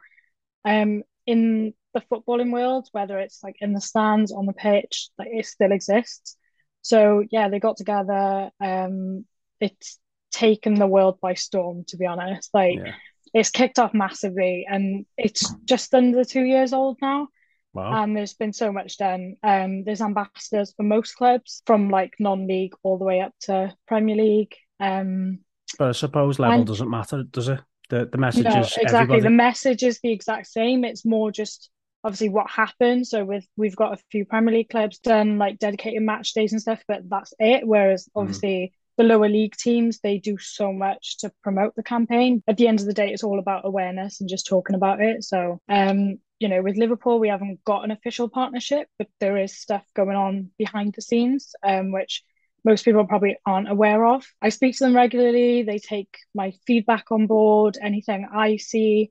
um, 0.65 1.03
in 1.25 1.73
the 1.93 2.01
footballing 2.01 2.51
world, 2.51 2.87
whether 2.91 3.19
it's 3.19 3.43
like 3.43 3.55
in 3.61 3.73
the 3.73 3.81
stands, 3.81 4.31
on 4.31 4.45
the 4.45 4.53
pitch, 4.53 5.09
like 5.17 5.29
it 5.31 5.45
still 5.45 5.71
exists. 5.71 6.37
So 6.81 7.23
yeah, 7.31 7.49
they 7.49 7.59
got 7.59 7.77
together. 7.77 8.49
Um, 8.59 9.25
it's 9.59 9.99
taken 10.31 10.75
the 10.75 10.87
world 10.87 11.19
by 11.21 11.35
storm, 11.35 11.83
to 11.87 11.97
be 11.97 12.05
honest. 12.05 12.49
Like 12.53 12.75
Yeah. 12.83 12.93
it's 13.33 13.51
kicked 13.51 13.79
off 13.79 13.93
massively 13.93 14.65
and 14.69 15.05
it's 15.17 15.53
just 15.65 15.93
under 15.93 16.23
two 16.23 16.43
years 16.43 16.73
old 16.73 16.97
now 17.01 17.27
Wow. 17.73 18.03
and 18.03 18.15
there's 18.15 18.33
been 18.35 18.53
so 18.53 18.71
much 18.71 18.97
done 18.97 19.35
um 19.41 19.83
there's 19.83 20.01
ambassadors 20.01 20.73
for 20.77 20.83
most 20.83 21.15
clubs 21.15 21.63
from 21.65 21.89
like 21.89 22.13
non-league 22.19 22.73
all 22.83 22.99
the 22.99 23.05
way 23.05 23.19
up 23.21 23.33
to 23.41 23.73
Premier 23.87 24.15
League 24.15 24.53
um 24.79 25.39
but 25.79 25.89
I 25.89 25.91
suppose 25.93 26.37
level 26.37 26.59
and- 26.59 26.67
doesn't 26.67 26.89
matter, 26.89 27.23
does 27.23 27.47
it? 27.49 27.59
The 27.89 28.07
the 28.11 28.17
message 28.19 28.45
no 28.45 28.59
is 28.59 28.77
exactly 28.77 29.15
everybody. 29.17 29.21
the 29.21 29.29
message 29.31 29.81
is 29.83 29.99
the 30.01 30.11
exact 30.11 30.47
same 30.47 30.83
it's 30.83 31.03
more 31.05 31.31
just 31.31 31.69
obviously 32.03 32.29
what 32.29 32.49
happened. 32.49 33.07
So 33.07 33.23
with 33.25 33.45
we've 33.55 33.75
got 33.75 33.93
a 33.93 34.03
few 34.11 34.25
Premier 34.25 34.53
League 34.53 34.69
clubs 34.69 34.99
done 34.99 35.37
like 35.37 35.59
dedicated 35.59 36.01
match 36.03 36.33
days 36.33 36.51
and 36.51 36.61
stuff 36.61 36.81
but 36.87 37.07
that's 37.09 37.33
it. 37.39 37.65
Whereas 37.67 38.05
Mhm. 38.07 38.21
obviously 38.21 38.73
the 38.97 39.03
lower 39.03 39.27
league 39.29 39.55
teams 39.55 39.99
they 39.99 40.19
do 40.19 40.37
so 40.37 40.71
much 40.71 41.17
to 41.19 41.31
promote 41.41 41.75
the 41.75 41.83
campaign. 41.83 42.43
At 42.47 42.57
the 42.57 42.67
end 42.67 42.79
of 42.79 42.85
the 42.85 42.93
day 42.93 43.11
it's 43.11 43.23
all 43.23 43.39
about 43.39 43.65
awareness 43.65 44.19
and 44.21 44.29
just 44.29 44.45
talking 44.47 44.75
about 44.75 45.01
it. 45.01 45.23
So 45.23 45.59
um 45.69 46.17
you 46.39 46.49
know 46.49 46.61
with 46.61 46.77
Liverpool 46.77 47.19
we 47.19 47.29
haven't 47.29 47.63
got 47.63 47.83
an 47.85 47.91
official 47.91 48.27
partnership 48.29 48.87
but 48.97 49.07
there 49.19 49.37
is 49.37 49.57
stuff 49.57 49.85
going 49.95 50.17
on 50.17 50.51
behind 50.57 50.93
the 50.93 51.01
scenes 51.01 51.53
um 51.63 51.91
which 51.91 52.23
most 52.65 52.85
people 52.85 53.05
probably 53.05 53.35
aren't 53.45 53.69
aware 53.69 54.05
of. 54.05 54.25
I 54.41 54.47
speak 54.49 54.77
to 54.77 54.85
them 54.85 54.95
regularly. 54.95 55.63
They 55.63 55.79
take 55.79 56.17
my 56.33 56.53
feedback 56.65 57.11
on 57.11 57.27
board. 57.27 57.77
Anything 57.81 58.25
I 58.33 58.55
see 58.55 59.09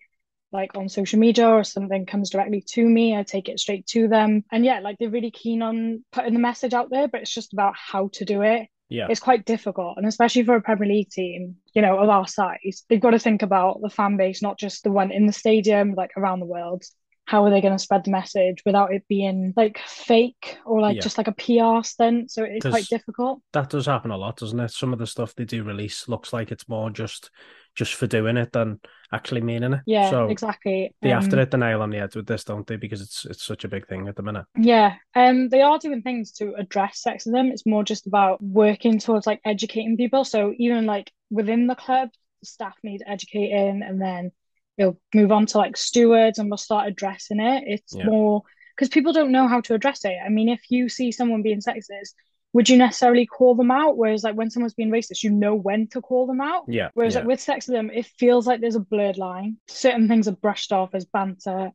like 0.53 0.77
on 0.77 0.89
social 0.89 1.19
media 1.19 1.49
or 1.49 1.65
something 1.65 2.07
comes 2.07 2.31
directly 2.31 2.63
to 2.73 2.85
me, 2.87 3.17
I 3.17 3.23
take 3.23 3.49
it 3.49 3.61
straight 3.61 3.87
to 3.89 4.09
them. 4.09 4.45
And 4.53 4.65
yeah, 4.65 4.81
like 4.81 4.97
they're 4.99 5.11
really 5.11 5.31
keen 5.31 5.63
on 5.63 6.05
putting 6.13 6.35
the 6.35 6.41
message 6.41 6.75
out 6.75 6.91
there, 6.91 7.09
but 7.09 7.23
it's 7.23 7.35
just 7.35 7.53
about 7.53 7.75
how 7.77 8.11
to 8.15 8.25
do 8.25 8.43
it. 8.43 8.69
yeah. 8.89 9.07
It's 9.09 9.21
quite 9.21 9.45
difficult. 9.47 9.97
And 9.97 10.07
especially 10.07 10.45
for 10.45 10.55
a 10.57 10.61
Premier 10.63 10.89
League 10.89 11.11
team, 11.11 11.57
you 11.75 11.83
know, 11.83 11.99
of 11.99 12.09
our 12.09 12.27
size, 12.27 12.85
they've 12.89 13.01
got 13.01 13.11
to 13.11 13.19
think 13.19 13.43
about 13.43 13.81
the 13.83 13.89
fan 13.91 14.17
base, 14.17 14.43
not 14.43 14.59
just 14.59 14.85
the 14.85 14.93
one 14.93 15.11
in 15.11 15.27
the 15.27 15.33
stadium, 15.33 15.95
like 15.97 16.11
around 16.17 16.41
the 16.41 16.47
world. 16.47 16.85
How 17.25 17.45
are 17.45 17.51
they 17.51 17.61
going 17.61 17.73
to 17.73 17.79
spread 17.79 18.05
the 18.05 18.11
message 18.11 18.63
without 18.67 18.93
it 18.93 19.05
being 19.09 19.55
like 19.57 19.79
fake 19.87 20.59
or 20.67 20.81
like 20.81 20.97
Yeah. 20.97 21.03
just 21.03 21.17
like 21.19 21.29
a 21.29 21.33
PR 21.33 21.83
stunt? 21.87 22.33
So 22.33 22.43
it's 22.43 22.67
quite 22.67 22.89
difficult. 22.89 23.41
that 23.53 23.71
does 23.71 23.87
happen 23.87 24.11
a 24.11 24.17
lot, 24.17 24.37
doesn't 24.39 24.59
it? 24.59 24.73
Some 24.73 24.93
of 24.93 24.99
the 24.99 25.07
stuff 25.07 25.35
they 25.35 25.45
do 25.45 25.63
release 25.63 26.09
looks 26.09 26.33
like 26.33 26.51
it's 26.51 26.69
more 26.69 26.91
just 26.91 27.31
just 27.75 27.95
for 27.95 28.07
doing 28.07 28.37
it 28.37 28.53
than 28.53 28.81
actually 29.13 29.41
meaning 29.41 29.75
it. 29.75 29.81
Yeah, 29.87 30.11
so 30.11 30.29
exactly. 30.29 30.95
they 31.01 31.13
Um, 31.13 31.29
hit 31.31 31.51
the 31.51 31.57
nail 31.59 31.83
on 31.83 31.91
the 31.91 31.99
head 31.99 32.15
with 32.15 32.27
this, 32.27 32.45
don't 32.45 32.67
they? 32.67 32.77
Because 32.77 33.01
it's 33.01 33.25
it's 33.25 33.43
such 33.43 33.65
a 33.65 33.69
big 33.69 33.87
thing 33.87 34.09
at 34.09 34.17
the 34.17 34.23
minute. 34.23 34.47
Yeah, 34.59 34.95
um, 35.15 35.49
they 35.49 35.63
are 35.63 35.79
doing 35.79 36.03
things 36.03 36.33
to 36.33 36.55
address 36.55 37.03
sexism. 37.07 37.51
It's 37.51 37.67
more 37.67 37.85
just 37.85 38.07
about 38.07 38.43
working 38.43 38.99
towards 38.99 39.27
like 39.27 39.41
educating 39.45 39.97
people. 39.97 40.25
So 40.25 40.55
even 40.59 40.87
like 40.87 41.11
within 41.31 41.67
the 41.67 41.75
club, 41.75 42.11
staff 42.45 42.77
need 42.83 43.03
educating, 43.07 43.83
and 43.83 44.01
then 44.01 44.33
they'll 44.79 44.99
move 45.15 45.33
on 45.33 45.47
to 45.47 45.59
like 45.59 45.77
stewards, 45.77 46.39
and 46.39 46.51
we'll 46.51 46.59
start 46.59 46.89
addressing 46.89 47.41
it. 47.41 47.65
It's 47.67 47.95
Yeah. 47.95 48.07
more 48.07 48.43
because 48.77 48.89
people 48.89 49.13
don't 49.13 49.33
know 49.33 49.49
how 49.49 49.61
to 49.63 49.75
address 49.75 50.05
it. 50.05 50.17
I 50.25 50.29
mean, 50.31 50.49
if 50.49 50.63
you 50.71 50.89
see 50.89 51.13
someone 51.13 51.43
being 51.43 51.61
sexist, 51.61 52.15
would 52.53 52.69
you 52.69 52.77
necessarily 52.77 53.27
call 53.27 53.55
them 53.55 53.71
out? 53.71 53.97
Whereas 53.97 54.23
like 54.25 54.35
when 54.37 54.51
someone's 54.51 54.75
being 54.75 54.91
racist, 54.91 55.23
you 55.23 55.31
know 55.31 55.55
when 55.55 55.89
to 55.89 56.01
call 56.01 56.27
them 56.27 56.41
out. 56.41 56.65
Yeah. 56.69 56.91
Whereas 56.95 57.15
yeah. 57.15 57.21
like 57.21 57.29
with 57.29 57.41
sexism, 57.41 57.91
it 57.97 58.07
feels 58.07 58.47
like 58.47 58.61
there's 58.61 58.77
a 58.77 58.81
blurred 58.81 59.19
line. 59.19 59.57
Certain 59.69 60.09
things 60.09 60.29
are 60.29 60.33
brushed 60.33 60.73
off 60.73 60.95
as 60.95 61.05
banter 61.07 61.71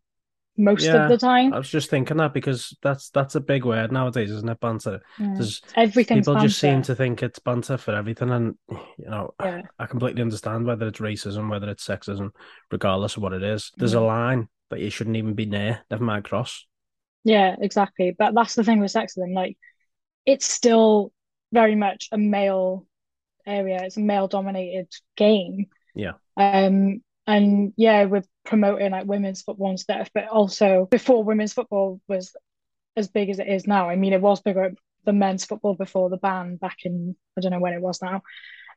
most 0.59 0.85
Yeah, 0.85 1.03
of 1.03 1.09
the 1.09 1.18
time. 1.18 1.53
I 1.53 1.57
was 1.57 1.69
just 1.69 1.89
thinking 1.89 2.18
that 2.18 2.33
because 2.33 2.75
that's 2.81 3.09
that's 3.12 3.35
a 3.35 3.39
big 3.39 3.63
word 3.63 3.91
nowadays, 3.91 4.31
isn't 4.31 4.50
it? 4.50 4.59
Banter. 4.59 5.01
Yeah. 5.19 5.33
There's 5.35 5.62
Everything's 5.75 6.27
people 6.27 6.41
just 6.41 6.59
seem 6.59 6.81
to 6.83 6.95
think 6.95 7.21
it's 7.21 7.39
banter 7.39 7.77
for 7.77 7.95
everything, 7.95 8.31
and 8.31 8.56
you 8.69 9.06
know, 9.09 9.33
Yeah. 9.39 9.62
I 9.77 9.85
completely 9.85 10.21
understand 10.21 10.65
whether 10.65 10.88
it's 10.88 11.00
racism, 11.00 11.50
whether 11.50 11.69
it's 11.69 11.86
sexism, 11.86 12.31
regardless 12.72 13.17
of 13.17 13.24
what 13.24 13.34
it 13.34 13.43
is. 13.43 13.72
There's 13.77 13.93
a 13.93 13.98
Mm. 13.98 14.07
line 14.07 14.48
that 14.69 14.79
you 14.79 14.89
shouldn't 14.89 15.15
even 15.15 15.34
be 15.34 15.46
near, 15.46 15.81
never 15.91 16.03
mind 16.03 16.25
cross. 16.25 16.65
Yeah, 17.24 17.55
exactly. 17.60 18.15
But 18.17 18.34
that's 18.34 18.55
the 18.55 18.63
thing 18.63 18.79
with 18.79 18.91
sexism. 18.91 19.34
Like, 19.34 19.57
it's 20.27 20.46
still 20.46 21.12
very 21.51 21.75
much 21.75 22.10
a 22.12 22.17
male 22.17 22.86
area. 23.48 23.81
It's 23.84 23.98
a 23.98 24.01
male 24.01 24.27
dominated 24.27 24.89
game. 25.15 25.67
Yeah. 25.96 26.13
Um, 26.36 27.01
and 27.25 27.74
yeah, 27.77 28.05
we're 28.05 28.24
promoting 28.46 28.91
like 28.91 29.07
women's 29.07 29.41
football 29.41 29.69
and 29.69 29.79
stuff, 29.79 30.10
but 30.13 30.27
also 30.27 30.86
before 30.91 31.24
women's 31.24 31.53
football 31.53 32.00
was 32.07 32.36
as 32.96 33.07
big 33.07 33.29
as 33.29 33.39
it 33.39 33.48
is 33.48 33.65
now. 33.65 33.89
I 33.89 33.96
mean, 33.96 34.13
it 34.13 34.22
was 34.22 34.41
bigger 34.41 34.74
than 35.05 35.19
men's 35.19 35.46
football 35.46 35.74
before 35.74 36.10
the 36.10 36.17
ban 36.17 36.57
back 36.57 36.77
in 36.84 37.15
I 37.38 37.41
don't 37.41 37.51
know 37.51 37.60
when 37.60 37.74
it 37.74 37.81
was 37.81 38.01
now. 38.01 38.22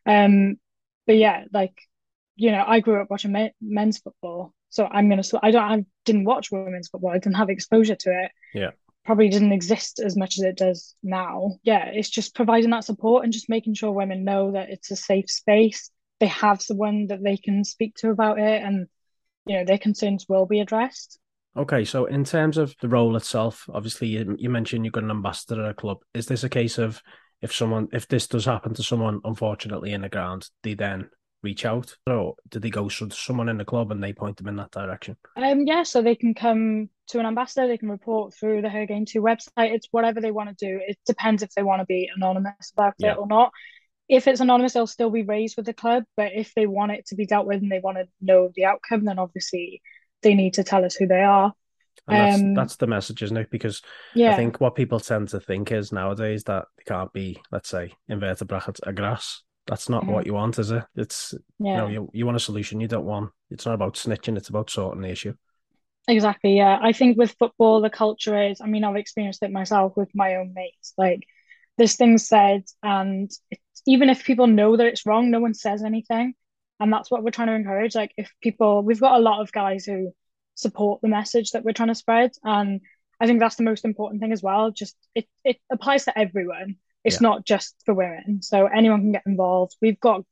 Um, 0.07 0.57
but 1.07 1.17
yeah, 1.17 1.45
like 1.53 1.75
you 2.37 2.53
know, 2.53 2.65
I 2.67 2.81
grew 2.81 3.03
up 3.03 3.11
watching 3.11 3.33
men, 3.33 3.51
men's 3.61 3.99
football, 3.99 4.55
so 4.71 4.87
I'm 4.87 5.09
gonna. 5.09 5.23
I 5.43 5.51
don't. 5.51 5.63
I 5.63 5.85
didn't 6.05 6.25
watch 6.25 6.51
women's 6.51 6.89
football. 6.89 7.11
I 7.11 7.19
didn't 7.19 7.37
have 7.37 7.51
exposure 7.51 7.97
to 7.97 8.11
it. 8.25 8.31
Yeah. 8.55 8.71
Probably 9.05 9.29
didn't 9.29 9.53
exist 9.53 9.99
as 9.99 10.17
much 10.17 10.39
as 10.39 10.45
it 10.45 10.57
does 10.57 10.95
now. 11.03 11.59
Yeah, 11.63 11.87
it's 11.87 12.11
just 12.11 12.35
providing 12.35 12.71
that 12.71 12.85
support 12.85 13.25
and 13.25 13.33
just 13.33 13.49
making 13.49 13.75
sure 13.75 13.93
women 13.93 14.25
know 14.25 14.53
that 14.53 14.71
it's 14.71 14.91
a 14.91 14.97
safe 14.97 15.31
space. 15.31 15.91
They 16.21 16.27
have 16.27 16.61
someone 16.61 17.07
that 17.07 17.23
they 17.23 17.37
can 17.37 17.65
speak 17.65 17.95
to 17.97 18.11
about 18.11 18.39
it, 18.39 18.63
and 18.63 18.87
you 19.47 19.57
know 19.57 19.65
their 19.65 19.79
concerns 19.79 20.27
will 20.29 20.47
be 20.47 20.61
addressed. 20.61 21.19
Okay, 21.57 21.85
so 21.85 22.05
in 22.05 22.25
terms 22.25 22.59
of 22.59 22.75
the 22.81 22.89
role 22.89 23.17
itself, 23.17 23.65
obviously 23.73 24.09
you, 24.09 24.37
you 24.39 24.51
mentioned 24.51 24.85
you've 24.85 24.93
got 24.93 25.03
an 25.03 25.11
ambassador 25.11 25.65
at 25.65 25.71
a 25.71 25.75
club. 25.75 25.99
Is 26.15 26.27
this 26.27 26.45
a 26.45 26.49
case 26.49 26.79
of 26.79 27.03
if 27.43 27.53
someone, 27.53 27.89
if 27.93 28.07
this 28.07 28.29
does 28.29 28.45
happen 28.45 28.75
to 28.75 28.83
someone, 28.83 29.21
unfortunately 29.25 29.93
in 29.93 30.03
the 30.03 30.09
ground, 30.09 30.49
they 30.63 30.75
then 30.75 31.11
reach 31.43 31.65
out, 31.65 31.97
or 32.07 32.35
do 32.49 32.59
they 32.59 32.71
go 32.71 32.89
to 32.89 33.11
someone 33.11 33.49
in 33.49 33.59
the 33.59 33.65
club 33.65 33.91
and 33.91 34.03
they 34.03 34.13
point 34.13 34.37
them 34.37 34.49
in 34.49 34.57
that 34.57 34.71
direction? 34.71 35.17
Um, 35.37 35.67
yeah, 35.67 35.83
so 35.85 36.03
they 36.03 36.15
can 36.15 36.35
come 36.35 36.91
to 37.09 37.19
an 37.19 37.27
ambassador, 37.27 37.67
they 37.67 37.79
can 37.79 37.91
report 37.91 38.35
through 38.35 38.63
the 38.63 38.69
Her 38.69 38.87
Game 38.87 39.05
Too 39.05 39.23
website. 39.23 39.73
It's 39.73 39.89
whatever 39.91 40.21
they 40.21 40.31
want 40.31 40.57
to 40.57 40.67
do. 40.67 40.81
It 40.87 40.99
depends 41.07 41.43
if 41.43 41.51
they 41.55 41.63
want 41.63 41.81
to 41.81 41.87
be 41.87 42.11
anonymous 42.15 42.73
about 42.73 42.95
Yeah. 42.99 43.13
it 43.13 43.19
or 43.19 43.27
not. 43.27 43.53
If 44.09 44.27
it's 44.27 44.41
anonymous, 44.41 44.73
they'll 44.73 44.87
still 44.87 45.11
be 45.11 45.23
raised 45.23 45.57
with 45.57 45.67
the 45.67 45.73
club, 45.73 46.05
but 46.17 46.33
if 46.35 46.53
they 46.55 46.67
want 46.67 46.93
it 46.93 47.07
to 47.07 47.15
be 47.15 47.27
dealt 47.27 47.47
with 47.47 47.63
and 47.63 47.71
they 47.71 47.79
want 47.79 47.97
to 47.99 48.09
know 48.21 48.51
the 48.55 48.65
outcome, 48.65 49.05
then 49.05 49.19
obviously 49.19 49.83
they 50.23 50.35
need 50.35 50.55
to 50.55 50.65
tell 50.65 50.85
us 50.85 50.97
who 50.97 51.07
they 51.07 51.23
are. 51.23 51.53
And 52.09 52.21
that's 52.21 52.43
Um, 52.43 52.55
that's 52.55 52.77
the 52.77 52.87
message, 52.87 53.23
isn't 53.23 53.37
it? 53.37 53.51
Because 53.51 53.83
Yeah, 54.15 54.33
I 54.33 54.37
think 54.37 54.61
what 54.61 54.75
people 54.75 54.99
tend 54.99 55.29
to 55.29 55.41
think 55.41 55.71
is 55.71 55.93
nowadays 55.93 56.45
that 56.45 56.67
they 56.77 56.85
can't 56.85 57.13
be, 57.13 57.41
let's 57.53 57.69
say, 57.69 57.93
inverted 58.09 58.49
brackets, 58.49 58.81
a 58.83 58.93
grass 58.93 59.43
that's 59.71 59.89
not 59.89 60.03
Mhm. 60.05 60.13
what 60.13 60.27
you 60.27 60.35
want, 60.35 60.59
is 60.59 60.71
it? 60.73 60.85
It's 60.97 61.33
you 61.33 61.67
Yeah. 61.67 61.77
know 61.77 61.89
you 61.89 62.11
you 62.13 62.27
want 62.27 62.37
a 62.37 62.41
solution. 62.49 62.81
You 62.81 62.89
don't 62.89 63.07
want. 63.07 63.31
It's 63.51 63.65
not 63.65 63.75
about 63.77 63.95
snitching. 63.95 64.37
It's 64.37 64.49
about 64.51 64.69
sorting 64.69 65.03
the 65.03 65.11
issue. 65.11 65.35
Exactly, 66.09 66.57
yeah. 66.57 66.79
I 66.83 66.93
think 66.93 67.17
with 67.17 67.37
football, 67.39 67.81
the 67.81 67.91
culture 67.91 68.37
is, 68.49 68.61
I 68.61 68.67
mean, 68.67 68.85
I've 68.85 68.97
experienced 68.97 69.43
it 69.45 69.53
myself 69.53 69.97
with 69.97 70.11
my 70.15 70.37
own 70.37 70.53
mates. 70.55 70.93
Like, 70.99 71.23
there's 71.79 71.95
things 71.95 72.27
said, 72.27 72.65
and 72.83 73.31
it's, 73.51 73.83
even 73.87 74.11
if 74.11 74.25
people 74.25 74.47
know 74.49 74.77
that 74.77 74.87
it's 74.87 75.07
wrong, 75.07 75.31
no 75.31 75.41
one 75.41 75.55
says 75.55 75.85
anything. 75.85 76.35
And 76.81 76.93
that's 76.93 77.11
what 77.11 77.23
we're 77.23 77.31
trying 77.31 77.49
to 77.49 77.55
encourage. 77.55 77.95
Like, 77.95 78.13
if 78.17 78.33
people, 78.43 78.83
we've 78.83 78.99
got 79.07 79.21
a 79.21 79.23
lot 79.23 79.41
of 79.41 79.53
guys 79.53 79.85
who 79.85 80.13
support 80.55 81.01
the 81.01 81.09
message 81.09 81.53
that 81.53 81.65
we're 81.65 81.75
trying 81.75 81.89
to 81.95 81.95
spread. 81.95 82.33
And 82.43 82.81
I 83.21 83.27
think 83.27 83.39
that's 83.39 83.57
the 83.57 83.63
most 83.71 83.85
important 83.85 84.21
thing 84.21 84.33
as 84.33 84.43
well. 84.43 84.71
Just 84.73 84.97
it, 85.15 85.29
it 85.45 85.59
applies 85.71 86.07
to 86.07 86.19
everyone. 86.19 86.77
It's 87.05 87.17
Yeah. 87.17 87.29
not 87.29 87.45
just 87.47 87.75
for 87.85 87.95
women. 87.95 88.43
So 88.43 88.67
anyone 88.67 89.01
can 89.01 89.13
get 89.13 89.23
involved. 89.27 89.77
We've 89.81 89.99
got 90.01 90.23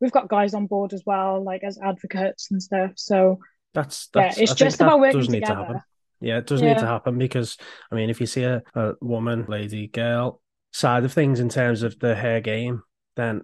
we've 0.00 0.12
got 0.12 0.28
guys 0.28 0.54
on 0.54 0.66
board 0.66 0.92
as 0.92 1.02
well, 1.06 1.42
like 1.42 1.64
as 1.64 1.78
advocates 1.78 2.50
and 2.50 2.62
stuff. 2.62 2.92
So 2.96 3.38
That's 3.72 4.08
yeah, 4.14 4.32
it's 4.36 4.52
I 4.52 4.54
just 4.54 4.80
about 4.80 5.00
working 5.00 5.20
does 5.20 5.28
need 5.28 5.40
to 5.46 5.54
happen. 5.54 5.66
together. 5.66 5.86
Yeah, 6.20 6.38
it 6.38 6.46
does 6.46 6.62
need 6.62 6.78
to 6.78 6.86
happen 6.86 7.18
because 7.18 7.56
I 7.90 7.94
mean, 7.96 8.08
if 8.10 8.20
you 8.20 8.26
see 8.26 8.44
a, 8.44 8.62
a 8.74 8.92
woman, 9.00 9.44
lady, 9.48 9.88
girl 9.88 10.40
side 10.72 11.04
of 11.04 11.12
things 11.12 11.40
in 11.40 11.48
terms 11.48 11.82
of 11.82 11.98
the 11.98 12.14
Her 12.14 12.40
Game, 12.40 12.82
then 13.16 13.42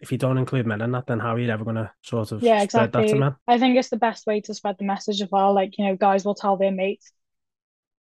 if 0.00 0.12
you 0.12 0.18
don't 0.18 0.38
include 0.38 0.66
men 0.66 0.80
in 0.82 0.92
that, 0.92 1.06
then 1.06 1.18
how 1.20 1.34
are 1.34 1.38
you 1.38 1.50
ever 1.50 1.64
going 1.64 1.76
to 1.76 1.90
sort 2.02 2.32
of 2.32 2.42
Yeah, 2.42 2.62
spread 2.62 2.92
that 2.92 3.08
to 3.08 3.16
exactly. 3.16 3.18
men? 3.20 3.36
I 3.48 3.58
think 3.58 3.76
it's 3.76 3.88
the 3.88 3.96
best 3.96 4.26
way 4.26 4.40
to 4.42 4.54
spread 4.54 4.76
the 4.78 4.84
message 4.84 5.20
as 5.20 5.28
well. 5.30 5.54
Like, 5.54 5.78
you 5.78 5.86
know, 5.86 5.96
guys 5.96 6.24
will 6.24 6.34
tell 6.34 6.56
their 6.56 6.72
mates, 6.72 7.12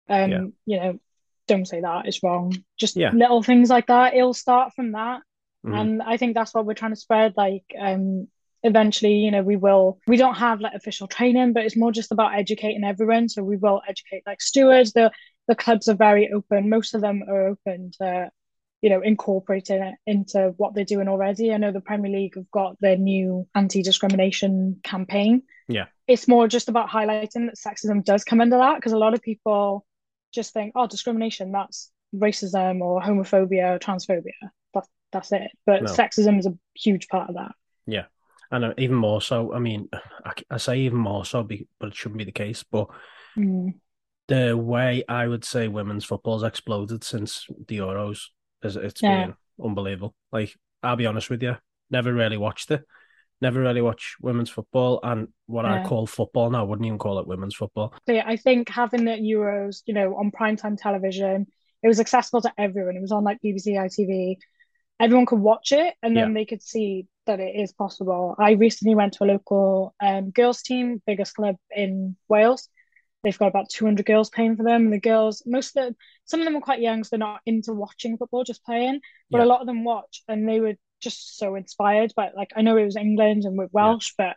um, 0.09 0.31
Yeah. 0.31 0.43
you 0.65 0.79
know, 0.79 0.99
don't 1.49 1.67
say 1.67 1.81
that, 1.81 2.05
it's 2.05 2.23
wrong. 2.23 2.55
Just 2.77 2.95
Yeah. 2.95 3.11
little 3.11 3.43
things 3.43 3.69
like 3.69 3.87
that. 3.87 4.13
It'll 4.13 4.33
start 4.33 4.73
from 4.73 4.93
that. 4.93 5.21
Mhm. 5.65 5.79
And 5.79 6.01
I 6.01 6.15
think 6.17 6.33
that's 6.35 6.53
what 6.53 6.65
we're 6.65 6.73
trying 6.81 6.93
to 6.93 7.03
spread. 7.05 7.33
Like, 7.35 7.65
um, 7.77 8.29
eventually, 8.63 9.15
you 9.15 9.31
know, 9.31 9.41
we 9.43 9.55
will, 9.57 9.99
we 10.07 10.17
don't 10.17 10.35
have 10.35 10.61
like 10.61 10.73
official 10.73 11.07
training, 11.07 11.53
but 11.53 11.65
it's 11.65 11.75
more 11.77 11.91
just 11.91 12.11
about 12.11 12.35
educating 12.37 12.83
everyone. 12.83 13.27
So 13.29 13.43
we 13.43 13.57
will 13.57 13.81
educate 13.87 14.23
like 14.25 14.41
stewards. 14.41 14.93
The 14.93 15.11
the 15.47 15.55
clubs 15.55 15.87
are 15.87 15.95
very 15.95 16.31
open. 16.31 16.69
Most 16.69 16.93
of 16.93 17.01
them 17.01 17.23
are 17.27 17.47
open 17.47 17.89
to, 17.99 18.29
you 18.83 18.89
know, 18.91 19.01
incorporating 19.01 19.81
it 19.81 19.95
into 20.05 20.53
what 20.57 20.75
they're 20.75 20.85
doing 20.85 21.07
already. 21.07 21.51
I 21.51 21.57
know 21.57 21.71
the 21.71 21.81
Premier 21.81 22.11
League 22.11 22.35
have 22.35 22.51
got 22.51 22.79
their 22.79 22.97
new 22.97 23.47
anti-discrimination 23.55 24.79
campaign. 24.83 25.41
Yeah. 25.67 25.85
It's 26.07 26.27
more 26.27 26.47
just 26.47 26.69
about 26.69 26.89
highlighting 26.89 27.47
that 27.47 27.57
sexism 27.57 28.03
does 28.03 28.23
come 28.23 28.41
under 28.41 28.57
that 28.57 28.75
because 28.75 28.91
a 28.91 28.97
lot 28.97 29.15
of 29.15 29.21
people 29.23 29.85
just 30.33 30.53
think, 30.53 30.74
oh, 30.75 30.88
discrimination, 30.88 31.51
that's 31.51 31.91
racism 32.15 32.81
or 32.81 33.01
homophobia 33.01 33.75
or 33.75 33.79
transphobia. 33.79 34.33
That, 34.74 34.88
that's 35.12 35.31
it. 35.31 35.51
But 35.65 35.83
No. 35.83 35.89
sexism 35.89 36.39
is 36.39 36.45
a 36.45 36.57
huge 36.75 37.07
part 37.07 37.29
of 37.29 37.36
that. 37.36 37.51
Yeah. 37.86 38.05
And 38.51 38.65
uh, 38.65 38.74
even 38.77 38.95
more 38.95 39.21
so, 39.21 39.53
I 39.53 39.59
mean, 39.59 39.89
I, 40.25 40.33
I 40.50 40.57
say 40.57 40.79
even 40.79 40.98
more 40.98 41.25
so, 41.25 41.43
but 41.43 41.59
it 41.89 41.95
shouldn't 41.95 42.17
be 42.17 42.24
the 42.25 42.31
case. 42.31 42.63
But 42.63 42.88
Mm. 43.38 43.75
the 44.27 44.57
way 44.57 45.03
I 45.07 45.27
would 45.27 45.45
say 45.45 45.67
women's 45.67 46.03
football's 46.03 46.43
exploded 46.43 47.03
since 47.03 47.45
the 47.67 47.77
Euros 47.77 48.25
is 48.63 48.75
it's 48.75 49.01
Yeah. 49.01 49.27
been 49.27 49.33
unbelievable. 49.63 50.15
Like, 50.31 50.55
I'll 50.83 50.95
be 50.95 51.05
honest 51.05 51.29
with 51.29 51.43
you, 51.43 51.55
never 51.89 52.13
really 52.13 52.38
watched 52.38 52.71
it. 52.71 52.83
Never 53.41 53.62
really 53.62 53.81
watched 53.81 54.17
women's 54.22 54.50
football 54.50 55.00
and 55.01 55.29
what 55.46 55.65
I 55.65 55.79
call 55.79 56.05
football 56.05 56.50
now. 56.50 56.60
I 56.60 56.63
wouldn't 56.63 56.86
even 56.86 56.98
call 57.00 57.19
it 57.19 57.27
women's 57.27 57.55
football. 57.55 57.93
So 58.05 58.13
yeah, 58.13 58.25
I 58.27 58.36
think 58.36 58.67
having 58.67 59.05
the 59.05 59.12
Euros, 59.12 59.81
you 59.86 59.93
know, 59.93 60.15
on 60.15 60.29
primetime 60.31 60.77
television, 60.77 61.48
it 61.81 61.88
was 61.88 62.01
accessible 62.01 62.41
to 62.41 62.53
everyone. 62.58 62.98
It 62.98 63.01
was 63.01 63.13
on 63.13 63.24
like 63.24 63.38
BBC, 63.41 63.67
ITV. 63.75 64.38
Everyone 65.00 65.25
could 65.25 65.39
watch 65.39 65.72
it 65.72 65.96
and 66.03 66.17
then 66.17 66.34
they 66.34 66.43
could 66.43 66.62
see 66.62 67.08
that 67.27 67.39
it 67.39 67.55
is 67.55 67.72
possible. 67.72 68.36
I 68.38 68.51
recently 68.51 68.96
went 68.96 69.13
to 69.13 69.24
a 69.24 69.27
local 69.27 69.96
um, 70.01 70.31
girls 70.31 70.62
team, 70.62 71.01
biggest 71.08 71.36
club 71.36 71.55
in 71.74 72.17
Wales. 72.27 72.67
They've 73.24 73.38
got 73.38 73.48
about 73.48 73.69
200 73.69 74.05
girls 74.05 74.29
playing 74.29 74.58
for 74.58 74.63
them. 74.63 74.86
And 74.86 74.93
the 74.93 75.00
girls, 75.00 75.43
most 75.46 75.77
of 75.77 75.86
them, 75.86 75.96
some 76.25 76.41
of 76.41 76.46
them 76.46 76.58
are 76.58 76.62
quite 76.62 76.81
young, 76.81 77.05
so 77.05 77.10
they're 77.12 77.19
not 77.19 77.39
into 77.46 77.72
watching 77.72 78.17
football, 78.17 78.43
just 78.43 78.65
playing. 78.65 79.00
But 79.29 79.38
Yeah. 79.38 79.46
a 79.46 79.48
lot 79.48 79.62
of 79.62 79.67
them 79.67 79.86
watch 79.86 80.24
and 80.27 80.48
they 80.48 80.60
were 80.60 80.75
just 80.99 81.37
so 81.37 81.55
inspired 81.55 82.13
by 82.15 82.29
like 82.35 82.51
I 82.55 82.61
know 82.61 82.77
it 82.77 82.85
was 82.85 82.95
England 82.95 83.45
and 83.45 83.57
with 83.57 83.71
Welsh, 83.73 84.13
but 84.17 84.35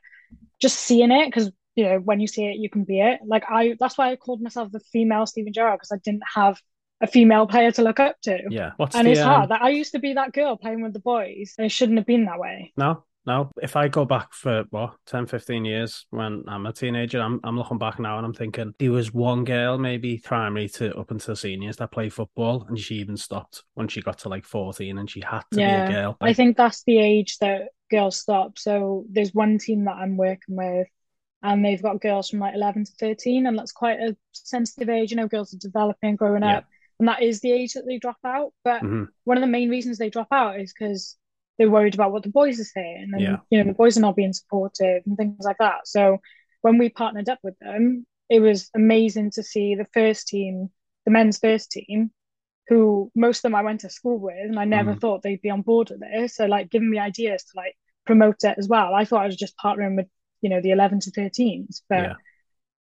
just 0.61 0.79
seeing 0.79 1.11
it 1.11 1.27
because 1.27 1.51
you 1.75 1.85
know 1.85 1.99
when 1.99 2.21
you 2.21 2.27
see 2.27 2.47
it 2.47 2.57
you 2.57 2.71
can 2.71 2.85
be 2.85 3.01
it. 3.01 3.21
Like 3.27 3.45
I 3.49 3.77
that's 3.79 3.99
why 3.99 4.11
I 4.11 4.17
called 4.17 4.43
myself 4.43 4.71
the 4.73 4.81
female 4.81 5.27
Steven 5.27 5.53
Gerrard 5.53 5.79
because 5.79 5.93
I 5.93 6.01
didn't 6.05 6.25
have 6.35 6.59
a 7.03 7.07
female 7.07 7.47
player 7.47 7.73
to 7.73 7.83
look 7.83 8.01
up 8.01 8.17
to. 8.23 8.41
Yeah. 8.49 8.73
What's 8.77 8.95
And 8.95 9.07
the 9.07 9.13
it's 9.13 9.21
um, 9.21 9.27
hard. 9.27 9.51
Like, 9.51 9.61
I 9.61 9.71
used 9.71 9.93
to 9.93 9.99
be 9.99 10.15
that 10.15 10.33
girl 10.33 10.57
playing 10.57 10.83
with 10.83 10.93
the 10.93 11.01
boys, 11.01 11.55
and 11.59 11.67
it 11.67 11.71
shouldn't 11.71 11.99
have 11.99 12.07
been 12.07 12.27
that 12.27 12.39
way. 12.39 12.73
No, 12.77 13.05
no. 13.27 13.51
If 13.63 13.77
I 13.77 13.89
go 13.89 14.05
back 14.05 14.33
for 14.33 14.65
what 14.71 14.97
10, 15.07 15.27
15 15.27 15.65
years 15.65 16.07
when 16.11 16.43
I'm 16.49 16.67
a 16.67 16.73
teenager, 16.73 17.21
I'm 17.21 17.41
I'm 17.45 17.57
looking 17.57 17.79
back 17.79 17.99
now 17.99 18.17
and 18.19 18.27
I'm 18.27 18.35
thinking 18.35 18.75
there 18.79 18.93
was 18.93 19.13
one 19.13 19.45
girl, 19.45 19.79
maybe 19.79 20.19
primary 20.19 20.69
to 20.71 20.97
up 20.99 21.11
until 21.11 21.37
seniors, 21.37 21.77
that 21.77 21.93
played 21.93 22.13
football, 22.13 22.67
and 22.69 22.79
she 22.79 22.97
even 22.97 23.17
stopped 23.17 23.63
when 23.75 23.89
she 23.89 24.03
got 24.03 24.19
to 24.21 24.29
like 24.29 24.45
14 24.45 24.99
and 24.99 25.11
she 25.11 25.21
had 25.21 25.43
to 25.53 25.61
Yeah, 25.61 25.63
be 25.63 25.77
a 25.77 25.83
girl. 25.83 26.17
I 26.21 26.33
think 26.33 26.57
that's 26.57 26.83
the 26.85 26.99
age 26.99 27.39
that 27.39 27.69
girls 27.91 28.17
stop. 28.19 28.59
So 28.59 29.05
there's 29.11 29.35
one 29.35 29.59
team 29.59 29.85
that 29.85 29.97
I'm 29.97 30.17
working 30.17 30.57
with, 30.57 30.89
and 31.43 31.65
they've 31.65 31.83
got 31.83 32.01
girls 32.01 32.31
from 32.31 32.41
like 32.41 32.55
11 32.55 32.85
to 32.87 32.93
13, 32.99 33.47
and 33.47 33.59
that's 33.59 33.73
quite 33.73 34.01
a 34.01 34.17
sensitive 34.33 34.89
age. 34.89 35.11
You 35.11 35.17
know, 35.19 35.29
girls 35.29 35.55
are 35.55 35.59
developing, 35.59 36.17
growing 36.17 36.43
Yeah. 36.43 36.57
up, 36.57 36.65
and 36.99 37.09
that 37.09 37.23
is 37.23 37.41
the 37.41 37.53
age 37.53 37.75
that 37.75 37.85
they 37.87 37.99
drop 37.99 38.19
out. 38.25 38.53
But 38.65 38.83
mhm, 38.83 39.13
one 39.25 39.37
of 39.37 39.43
the 39.43 39.47
main 39.49 39.71
reasons 39.71 39.99
they 39.99 40.11
drop 40.11 40.29
out 40.33 40.61
is 40.61 40.73
because 40.73 41.17
they're 41.59 41.71
worried 41.71 41.95
about 41.95 42.13
what 42.13 42.23
the 42.23 42.31
boys 42.31 42.61
are 42.61 42.65
saying, 42.65 43.11
and 43.13 43.23
Yeah. 43.23 43.37
you 43.51 43.59
know, 43.59 43.65
the 43.71 43.77
boys 43.77 43.97
are 43.97 44.01
not 44.01 44.17
being 44.17 44.33
supportive 44.33 45.03
and 45.07 45.17
things 45.17 45.45
like 45.45 45.59
that. 45.59 45.87
So 45.87 46.19
when 46.63 46.79
we 46.79 46.89
partnered 46.89 47.29
up 47.29 47.41
with 47.43 47.59
them, 47.61 48.07
it 48.29 48.41
was 48.41 48.71
amazing 48.75 49.31
to 49.33 49.43
see 49.43 49.75
the 49.75 49.87
first 49.93 50.29
team, 50.29 50.71
the 51.05 51.11
men's 51.13 51.39
first 51.39 51.71
team, 51.71 52.11
who 52.69 53.11
most 53.15 53.39
of 53.39 53.43
them 53.43 53.55
I 53.55 53.63
went 53.63 53.81
to 53.81 53.91
school 53.91 54.19
with, 54.19 54.37
and 54.39 54.59
I 54.59 54.65
never 54.65 54.95
Mhm. 54.95 54.99
thought 55.01 55.23
they'd 55.23 55.43
be 55.43 55.51
on 55.51 55.63
board 55.63 55.91
with 55.91 56.01
this. 56.01 56.37
So 56.37 56.47
like 56.47 56.71
giving 56.71 56.91
me 56.91 56.99
ideas 56.99 57.45
to 57.45 57.51
like 57.57 57.77
promote 58.07 58.37
it 58.45 58.57
as 58.59 58.69
well. 58.69 58.95
I 58.95 59.05
thought 59.05 59.23
I 59.23 59.27
was 59.27 59.37
just 59.37 59.57
partnering 59.63 59.97
with, 59.97 60.07
you 60.41 60.51
know, 60.51 60.61
the 60.61 60.71
11 60.71 61.01
to 61.01 61.11
13s, 61.11 61.83
but 61.89 61.99
Yeah. 61.99 62.17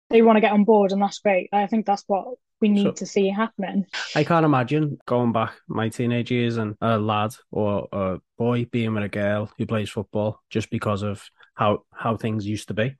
They 0.09 0.21
want 0.21 0.37
to 0.37 0.41
get 0.41 0.51
on 0.53 0.63
board, 0.63 0.91
and 0.91 1.01
that's 1.01 1.19
great. 1.19 1.49
I 1.51 1.67
think 1.67 1.85
that's 1.85 2.03
what 2.07 2.25
we 2.61 2.69
need 2.69 2.83
So- 2.83 2.91
to 2.91 3.05
see 3.05 3.29
happening. 3.29 3.85
I 4.15 4.23
can't 4.23 4.45
imagine 4.45 4.97
going 5.05 5.31
back 5.31 5.53
my 5.67 5.89
teenage 5.89 6.31
years 6.31 6.57
and 6.57 6.75
a 6.81 6.97
lad 6.97 7.31
or 7.51 7.87
a 7.91 8.19
boy 8.37 8.65
being 8.65 8.93
with 8.93 9.03
a 9.03 9.09
girl 9.09 9.51
who 9.57 9.65
plays 9.65 9.89
football 9.89 10.41
just 10.49 10.69
because 10.69 11.03
of 11.03 11.23
how 11.53 11.83
how 11.93 12.17
things 12.17 12.47
used 12.47 12.69
to 12.69 12.73
be. 12.73 12.95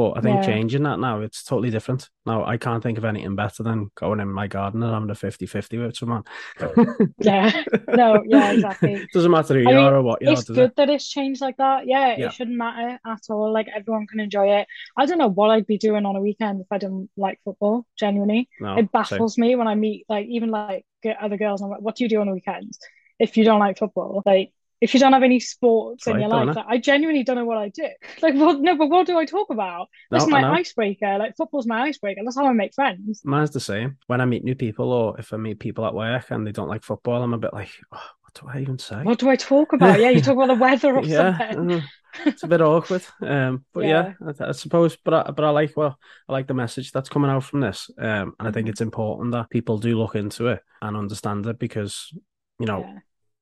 But 0.00 0.16
I 0.16 0.22
think 0.22 0.36
Yeah. 0.36 0.46
changing 0.46 0.84
that 0.84 0.98
now, 0.98 1.20
it's 1.20 1.42
totally 1.44 1.68
different. 1.68 2.08
Now, 2.24 2.42
I 2.46 2.56
can't 2.56 2.82
think 2.82 2.96
of 2.96 3.04
anything 3.04 3.36
better 3.36 3.62
than 3.62 3.90
going 3.96 4.18
in 4.20 4.32
my 4.32 4.46
garden 4.46 4.82
and 4.82 4.94
having 4.94 5.10
a 5.10 5.14
50-50 5.14 5.76
with 5.76 5.94
someone. 5.94 6.22
Yeah. 7.18 7.64
No, 7.88 8.22
yeah, 8.26 8.52
exactly. 8.52 9.06
Doesn't 9.12 9.30
matter 9.30 9.52
who 9.52 9.60
you 9.60 9.66
mean, 9.66 9.76
are 9.76 9.96
or 9.96 10.02
what 10.02 10.22
you 10.22 10.28
are, 10.28 10.32
it's 10.32 10.44
good 10.44 10.70
it? 10.70 10.76
that 10.76 10.88
it's 10.88 11.06
changed 11.06 11.42
like 11.42 11.58
that. 11.58 11.86
Yeah, 11.86 12.16
Yeah. 12.16 12.26
it 12.28 12.32
shouldn't 12.32 12.56
matter 12.56 12.98
at 13.06 13.20
all. 13.28 13.52
Like 13.52 13.68
everyone 13.74 14.06
can 14.06 14.20
enjoy 14.20 14.46
it. 14.60 14.66
I 14.96 15.04
don't 15.04 15.18
know 15.18 15.28
what 15.28 15.50
I'd 15.50 15.66
be 15.66 15.76
doing 15.76 16.06
on 16.06 16.16
a 16.16 16.20
weekend 16.22 16.62
if 16.62 16.68
I 16.70 16.78
didn't 16.78 17.10
like 17.18 17.38
football, 17.44 17.84
genuinely. 17.98 18.48
No, 18.58 18.72
It 18.72 18.76
same. 18.78 18.88
baffles 18.92 19.36
me 19.36 19.54
when 19.54 19.68
I 19.68 19.74
meet 19.74 20.06
like 20.08 20.28
even 20.28 20.50
like 20.50 20.86
other 21.20 21.36
girls. 21.36 21.60
I'm 21.60 21.68
like, 21.68 21.82
what 21.82 21.96
do 21.96 22.04
you 22.04 22.08
do 22.08 22.20
on 22.22 22.26
the 22.28 22.32
weekends 22.32 22.78
if 23.18 23.36
you 23.36 23.44
don't 23.44 23.60
like 23.60 23.76
football? 23.76 24.22
Like 24.24 24.52
if 24.80 24.94
you 24.94 25.00
don't 25.00 25.12
have 25.12 25.22
any 25.22 25.40
sports 25.40 26.06
in 26.06 26.18
your 26.18 26.28
life, 26.28 26.50
I? 26.50 26.54
like, 26.54 26.66
I 26.68 26.78
genuinely 26.78 27.22
don't 27.22 27.36
know 27.36 27.44
what 27.44 27.58
I 27.58 27.68
do. 27.68 27.88
Like, 28.22 28.34
well, 28.34 28.58
no, 28.58 28.76
but 28.76 28.88
what 28.88 29.06
do 29.06 29.18
I 29.18 29.26
talk 29.26 29.50
about? 29.50 29.88
That's 30.10 30.26
No, 30.26 30.30
I 30.34 30.42
my 30.42 30.58
icebreaker. 30.58 31.18
Like 31.18 31.36
football's 31.36 31.66
my 31.66 31.82
icebreaker. 31.82 32.22
That's 32.24 32.36
how 32.36 32.46
I 32.46 32.52
make 32.52 32.74
friends. 32.74 33.20
Mine's 33.24 33.50
the 33.50 33.60
same. 33.60 33.98
When 34.06 34.20
I 34.20 34.24
meet 34.24 34.44
new 34.44 34.54
people 34.54 34.92
or 34.92 35.18
if 35.18 35.32
I 35.32 35.36
meet 35.36 35.58
people 35.60 35.86
at 35.86 35.94
work 35.94 36.30
and 36.30 36.46
they 36.46 36.52
don't 36.52 36.68
like 36.68 36.82
football, 36.82 37.22
I'm 37.22 37.34
a 37.34 37.38
bit 37.38 37.52
like, 37.52 37.70
oh, 37.92 38.00
what 38.22 38.34
do 38.34 38.48
I 38.48 38.60
even 38.62 38.78
say? 38.78 39.02
What 39.02 39.18
do 39.18 39.28
I 39.28 39.36
talk 39.36 39.72
about? 39.72 40.00
Yeah, 40.00 40.10
you 40.10 40.20
talk 40.20 40.34
about 40.34 40.48
the 40.48 40.54
weather 40.54 40.96
or 40.96 41.02
yeah, 41.04 41.38
something. 41.38 41.56
uh, 41.56 41.80
it's 42.26 42.42
a 42.42 42.48
bit 42.48 42.60
awkward. 42.60 43.02
Um, 43.22 43.64
but 43.72 43.84
yeah, 43.86 44.06
I, 44.40 44.48
I 44.48 44.52
suppose. 44.52 44.96
But 45.04 45.14
I, 45.14 45.30
but 45.30 45.44
I 45.44 45.50
like 45.50 45.76
well, 45.76 45.98
I 46.28 46.32
like 46.32 46.46
the 46.48 46.54
message 46.54 46.92
that's 46.92 47.08
coming 47.08 47.30
out 47.30 47.44
from 47.44 47.60
this. 47.60 47.90
Um, 47.98 48.34
and 48.38 48.48
I 48.48 48.50
think 48.50 48.66
Mhm. 48.66 48.70
it's 48.70 48.80
important 48.80 49.32
that 49.32 49.50
people 49.50 49.78
do 49.78 49.98
look 49.98 50.14
into 50.16 50.48
it 50.48 50.62
and 50.82 50.96
understand 50.96 51.46
it 51.46 51.58
because 51.58 52.12
you 52.58 52.66
know 52.66 52.86
Yeah. 52.86 53.00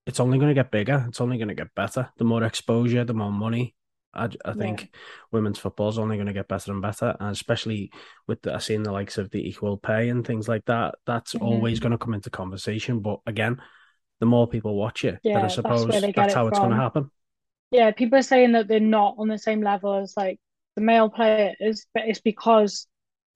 It's 0.08 0.20
only 0.20 0.38
going 0.38 0.48
to 0.48 0.54
get 0.54 0.72
bigger. 0.72 1.04
It's 1.08 1.20
only 1.20 1.38
going 1.38 1.48
to 1.48 1.54
get 1.54 1.74
better. 1.76 2.10
The 2.18 2.24
more 2.24 2.42
exposure, 2.42 3.04
the 3.04 3.14
more 3.14 3.32
money. 3.32 3.76
I, 4.14 4.30
I 4.44 4.54
think 4.54 4.90
women's 5.30 5.58
football 5.58 5.90
is 5.90 5.98
only 5.98 6.16
going 6.16 6.26
to 6.28 6.32
get 6.32 6.48
better 6.48 6.72
and 6.72 6.82
better, 6.82 7.14
and 7.20 7.30
especially 7.30 7.92
with 8.26 8.42
the, 8.42 8.54
I 8.54 8.58
seen 8.58 8.82
the 8.82 8.90
likes 8.90 9.18
of 9.18 9.30
the 9.30 9.46
equal 9.46 9.76
pay 9.76 10.08
and 10.08 10.26
things 10.26 10.48
like 10.48 10.64
that. 10.64 10.96
That's 11.06 11.34
Mhm. 11.34 11.42
always 11.42 11.78
going 11.78 11.92
to 11.92 11.98
come 11.98 12.14
into 12.14 12.30
conversation. 12.30 13.00
But 13.00 13.20
again, 13.26 13.60
the 14.20 14.26
more 14.26 14.48
people 14.48 14.74
watch 14.74 15.04
it, 15.04 15.20
then 15.34 15.44
I 15.44 15.48
suppose 15.48 15.86
get 15.94 16.04
that's 16.16 16.32
it 16.32 16.34
how 16.34 16.48
it's 16.48 16.58
going 16.58 16.70
to 16.72 16.76
happen. 16.76 17.10
Yeah, 17.70 17.90
people 17.90 18.18
are 18.18 18.22
saying 18.22 18.52
that 18.52 18.66
they're 18.66 18.80
not 18.80 19.16
on 19.18 19.28
the 19.28 19.38
same 19.38 19.62
level 19.62 19.94
as 19.94 20.14
like 20.16 20.40
the 20.74 20.80
male 20.82 21.10
players, 21.10 21.86
but 21.92 22.04
it's 22.08 22.20
because 22.20 22.86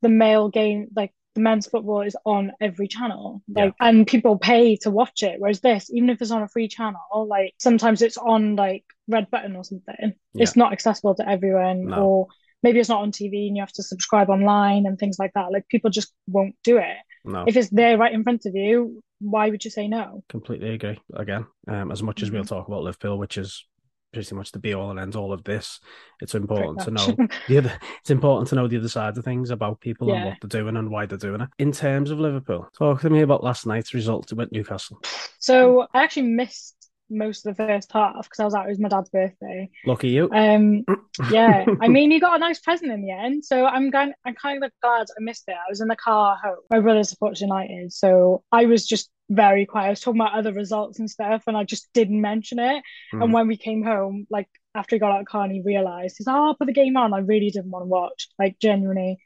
the 0.00 0.08
male 0.08 0.48
game, 0.48 0.88
like 0.96 1.12
men's 1.36 1.66
football 1.66 2.02
is 2.02 2.16
on 2.24 2.52
every 2.60 2.88
channel, 2.88 3.42
like, 3.48 3.74
yeah. 3.80 3.88
and 3.88 4.06
people 4.06 4.38
pay 4.38 4.76
to 4.76 4.90
watch 4.90 5.22
it. 5.22 5.36
Whereas 5.38 5.60
this, 5.60 5.90
even 5.92 6.10
if 6.10 6.20
it's 6.20 6.30
on 6.30 6.42
a 6.42 6.48
free 6.48 6.68
channel, 6.68 7.00
like 7.28 7.54
sometimes 7.58 8.02
it's 8.02 8.18
on 8.18 8.56
like 8.56 8.84
red 9.08 9.30
button 9.30 9.56
or 9.56 9.64
something. 9.64 9.94
Yeah. 10.34 10.42
It's 10.42 10.56
not 10.56 10.72
accessible 10.72 11.14
to 11.16 11.28
everyone, 11.28 11.86
no. 11.86 11.96
or 11.96 12.26
maybe 12.62 12.80
it's 12.80 12.88
not 12.88 13.02
on 13.02 13.12
TV 13.12 13.46
and 13.46 13.56
you 13.56 13.62
have 13.62 13.72
to 13.72 13.82
subscribe 13.82 14.28
online 14.30 14.86
and 14.86 14.98
things 14.98 15.18
like 15.18 15.32
that. 15.34 15.52
Like 15.52 15.68
people 15.68 15.90
just 15.90 16.12
won't 16.26 16.54
do 16.64 16.78
it. 16.78 16.96
No. 17.24 17.44
If 17.46 17.56
it's 17.56 17.70
there 17.70 17.98
right 17.98 18.12
in 18.12 18.24
front 18.24 18.46
of 18.46 18.54
you, 18.54 19.02
why 19.20 19.48
would 19.48 19.64
you 19.64 19.70
say 19.70 19.86
no? 19.88 20.24
Completely 20.28 20.74
agree. 20.74 20.98
Again, 21.14 21.46
um, 21.68 21.92
as 21.92 22.02
much 22.02 22.22
as 22.22 22.30
we'll 22.30 22.42
mm-hmm. 22.42 22.54
talk 22.54 22.68
about 22.68 22.82
Liverpool, 22.82 23.18
which 23.18 23.38
is 23.38 23.64
pretty 24.12 24.34
much 24.34 24.52
the 24.52 24.58
be 24.58 24.74
all 24.74 24.90
and 24.90 25.00
end 25.00 25.16
all 25.16 25.32
of 25.32 25.44
this. 25.44 25.80
It's 26.20 26.34
important 26.34 26.80
to 26.80 26.90
know 26.90 27.28
the 27.48 27.58
other. 27.58 27.78
It's 28.00 28.10
important 28.10 28.48
to 28.48 28.54
know 28.54 28.68
the 28.68 28.78
other 28.78 28.88
side 28.88 29.16
of 29.16 29.24
things 29.24 29.50
about 29.50 29.80
people 29.80 30.08
yeah. 30.08 30.14
and 30.14 30.24
what 30.26 30.36
they're 30.40 30.62
doing 30.62 30.76
and 30.76 30.90
why 30.90 31.06
they're 31.06 31.18
doing 31.18 31.40
it. 31.40 31.48
In 31.58 31.72
terms 31.72 32.10
of 32.10 32.18
Liverpool, 32.18 32.68
talk 32.76 33.00
to 33.02 33.10
me 33.10 33.22
about 33.22 33.44
last 33.44 33.66
night's 33.66 33.94
result 33.94 34.32
with 34.32 34.52
Newcastle. 34.52 35.00
So 35.38 35.86
I 35.94 36.02
actually 36.02 36.28
missed 36.28 36.81
most 37.12 37.46
of 37.46 37.56
the 37.56 37.66
first 37.66 37.92
half 37.92 38.24
because 38.24 38.40
I 38.40 38.44
was 38.44 38.54
out. 38.54 38.66
It 38.66 38.70
was 38.70 38.80
my 38.80 38.88
dad's 38.88 39.10
birthday. 39.10 39.70
Lucky 39.86 40.08
you. 40.08 40.30
Um, 40.32 40.84
yeah. 41.30 41.64
I 41.80 41.88
mean, 41.88 42.10
you 42.10 42.20
got 42.20 42.36
a 42.36 42.38
nice 42.38 42.60
present 42.60 42.90
in 42.90 43.02
the 43.02 43.12
end, 43.12 43.44
so 43.44 43.66
I'm 43.66 43.90
going. 43.90 44.12
I'm 44.24 44.34
kind 44.34 44.64
of 44.64 44.70
glad 44.82 45.06
I 45.10 45.22
missed 45.22 45.44
it. 45.48 45.54
I 45.54 45.70
was 45.70 45.80
in 45.80 45.88
the 45.88 45.96
car 45.96 46.38
home. 46.42 46.56
My 46.70 46.80
brother 46.80 47.04
supports 47.04 47.40
United, 47.40 47.92
so 47.92 48.42
I 48.50 48.66
was 48.66 48.86
just 48.86 49.10
very 49.30 49.66
quiet. 49.66 49.86
I 49.86 49.90
was 49.90 50.00
talking 50.00 50.20
about 50.20 50.34
other 50.34 50.52
results 50.52 50.98
and 50.98 51.08
stuff, 51.08 51.44
and 51.46 51.56
I 51.56 51.64
just 51.64 51.88
didn't 51.92 52.20
mention 52.20 52.58
it. 52.58 52.82
Mm. 53.14 53.24
And 53.24 53.32
when 53.32 53.48
we 53.48 53.56
came 53.56 53.82
home, 53.82 54.26
like 54.30 54.48
after 54.74 54.96
he 54.96 55.00
got 55.00 55.12
out 55.12 55.20
of 55.20 55.26
the 55.26 55.30
car 55.30 55.44
and 55.44 55.52
he 55.52 55.62
realized, 55.62 56.16
he's 56.18 56.26
like, 56.26 56.36
oh, 56.36 56.46
I'll 56.48 56.54
put 56.54 56.66
the 56.66 56.72
game 56.72 56.96
on. 56.96 57.14
I 57.14 57.18
really 57.18 57.50
didn't 57.50 57.70
want 57.70 57.84
to 57.84 57.88
watch, 57.88 58.28
like 58.38 58.58
genuinely. 58.58 59.18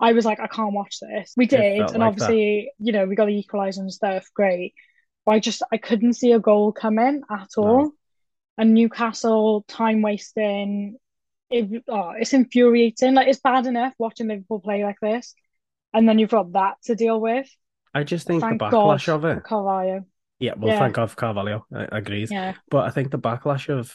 I 0.00 0.12
was 0.12 0.24
like, 0.24 0.40
I 0.40 0.46
can't 0.46 0.72
watch 0.72 0.98
this. 1.00 1.34
We 1.36 1.46
did, 1.46 1.60
and 1.60 1.98
like 1.98 2.00
obviously, 2.00 2.72
that. 2.78 2.84
you 2.84 2.92
know, 2.92 3.04
we 3.04 3.14
got 3.14 3.26
the 3.26 3.38
equalizer 3.38 3.82
and 3.82 3.92
stuff. 3.92 4.26
Great. 4.34 4.74
But 5.26 5.34
I 5.34 5.38
just 5.38 5.62
I 5.72 5.76
couldn't 5.76 6.14
see 6.14 6.32
a 6.32 6.38
goal 6.38 6.72
coming 6.72 7.22
at 7.30 7.48
all. 7.56 7.82
No. 7.82 7.92
And 8.58 8.74
Newcastle 8.74 9.64
time 9.68 10.02
wasting. 10.02 10.96
It, 11.50 11.82
oh, 11.88 12.12
it's 12.18 12.32
infuriating. 12.32 13.14
Like 13.14 13.28
it's 13.28 13.40
bad 13.40 13.66
enough 13.66 13.94
watching 13.98 14.28
Liverpool 14.28 14.60
play 14.60 14.84
like 14.84 15.00
this, 15.00 15.34
and 15.92 16.08
then 16.08 16.18
you've 16.18 16.30
got 16.30 16.52
that 16.52 16.76
to 16.84 16.94
deal 16.94 17.20
with. 17.20 17.48
I 17.94 18.04
just 18.04 18.26
think 18.26 18.42
thank 18.42 18.58
the 18.58 18.66
backlash 18.66 19.06
God 19.06 19.14
of 19.14 19.24
it. 19.24 19.44
Carvalho. 19.44 20.04
Yeah, 20.38 20.54
well, 20.56 20.72
yeah. 20.72 20.78
thank 20.78 20.94
God 20.94 21.10
for 21.10 21.16
Carvalho. 21.16 21.66
I 21.74 21.86
agreed. 21.92 22.30
Yeah. 22.30 22.54
But 22.70 22.86
I 22.86 22.90
think 22.90 23.10
the 23.10 23.18
backlash 23.18 23.68
of 23.68 23.94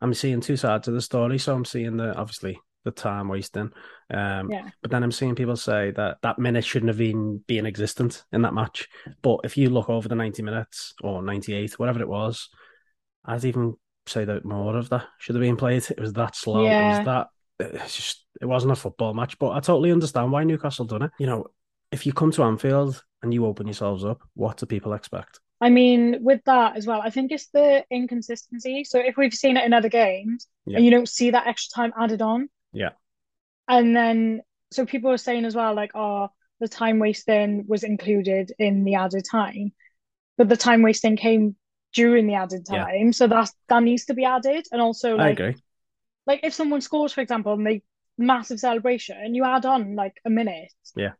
I'm 0.00 0.14
seeing 0.14 0.40
two 0.40 0.56
sides 0.56 0.88
of 0.88 0.94
the 0.94 1.00
story. 1.00 1.38
So 1.38 1.54
I'm 1.54 1.64
seeing 1.64 1.96
the 1.96 2.14
obviously 2.14 2.58
the 2.84 2.90
time 2.90 3.28
wasting. 3.28 3.70
Um, 4.12 4.50
yeah. 4.50 4.68
But 4.80 4.90
then 4.90 5.02
I'm 5.02 5.12
seeing 5.12 5.34
people 5.34 5.56
say 5.56 5.92
that 5.92 6.18
that 6.22 6.38
minute 6.38 6.64
shouldn't 6.64 6.88
have 6.88 6.98
been 6.98 7.42
being 7.46 7.66
existent 7.66 8.24
in 8.32 8.42
that 8.42 8.54
match. 8.54 8.88
But 9.22 9.40
if 9.44 9.56
you 9.56 9.70
look 9.70 9.88
over 9.88 10.08
the 10.08 10.14
90 10.14 10.42
minutes 10.42 10.94
or 11.02 11.22
98, 11.22 11.78
whatever 11.78 12.00
it 12.00 12.08
was, 12.08 12.48
I'd 13.24 13.44
even 13.44 13.74
say 14.06 14.24
that 14.24 14.44
more 14.44 14.76
of 14.76 14.88
that 14.90 15.06
should 15.18 15.36
have 15.36 15.42
been 15.42 15.56
played. 15.56 15.84
It 15.90 16.00
was 16.00 16.12
that 16.14 16.36
slow. 16.36 16.64
Yeah. 16.64 16.94
It 16.94 16.98
was 16.98 17.06
that. 17.06 17.26
It's 17.84 17.96
just 17.96 18.24
it 18.40 18.46
wasn't 18.46 18.72
a 18.72 18.76
football 18.76 19.14
match. 19.14 19.38
But 19.38 19.50
I 19.50 19.60
totally 19.60 19.92
understand 19.92 20.32
why 20.32 20.44
Newcastle 20.44 20.84
done 20.84 21.02
it. 21.02 21.10
You 21.18 21.26
know, 21.26 21.46
if 21.92 22.06
you 22.06 22.12
come 22.12 22.32
to 22.32 22.42
Anfield 22.42 23.02
and 23.22 23.32
you 23.32 23.46
open 23.46 23.66
yourselves 23.66 24.04
up, 24.04 24.22
what 24.34 24.56
do 24.56 24.66
people 24.66 24.94
expect? 24.94 25.40
I 25.60 25.70
mean, 25.70 26.18
with 26.22 26.40
that 26.46 26.76
as 26.76 26.88
well, 26.88 27.00
I 27.00 27.10
think 27.10 27.30
it's 27.30 27.46
the 27.50 27.84
inconsistency. 27.88 28.82
So 28.82 28.98
if 28.98 29.16
we've 29.16 29.32
seen 29.32 29.56
it 29.56 29.64
in 29.64 29.72
other 29.72 29.88
games 29.88 30.48
yeah. 30.66 30.76
and 30.76 30.84
you 30.84 30.90
don't 30.90 31.08
see 31.08 31.30
that 31.30 31.46
extra 31.46 31.82
time 31.82 31.92
added 31.96 32.20
on, 32.20 32.48
yeah. 32.72 32.90
And 33.68 33.94
then, 33.94 34.42
so 34.72 34.86
people 34.86 35.10
were 35.10 35.18
saying 35.18 35.44
as 35.44 35.54
well, 35.54 35.74
like, 35.74 35.92
oh, 35.94 36.28
the 36.60 36.68
time 36.68 36.98
wasting 36.98 37.64
was 37.66 37.84
included 37.84 38.52
in 38.58 38.84
the 38.84 38.94
added 38.96 39.24
time, 39.30 39.72
but 40.36 40.48
the 40.48 40.56
time 40.56 40.82
wasting 40.82 41.16
came 41.16 41.56
during 41.92 42.26
the 42.26 42.34
added 42.34 42.64
time, 42.66 43.06
yeah. 43.06 43.10
so 43.10 43.26
that's 43.26 43.52
that 43.68 43.82
needs 43.82 44.06
to 44.06 44.14
be 44.14 44.24
added. 44.24 44.66
And 44.72 44.80
also, 44.80 45.16
like. 45.16 45.40
Like, 46.24 46.40
if 46.44 46.54
someone 46.54 46.80
scores, 46.80 47.12
for 47.12 47.20
example, 47.20 47.52
and 47.54 47.66
they 47.66 47.82
massive 48.16 48.60
celebration, 48.60 49.16
and 49.20 49.34
you 49.34 49.44
add 49.44 49.66
on 49.66 49.96
like 49.96 50.20
a 50.24 50.30
minute. 50.30 50.72
Yeah. 50.94 51.12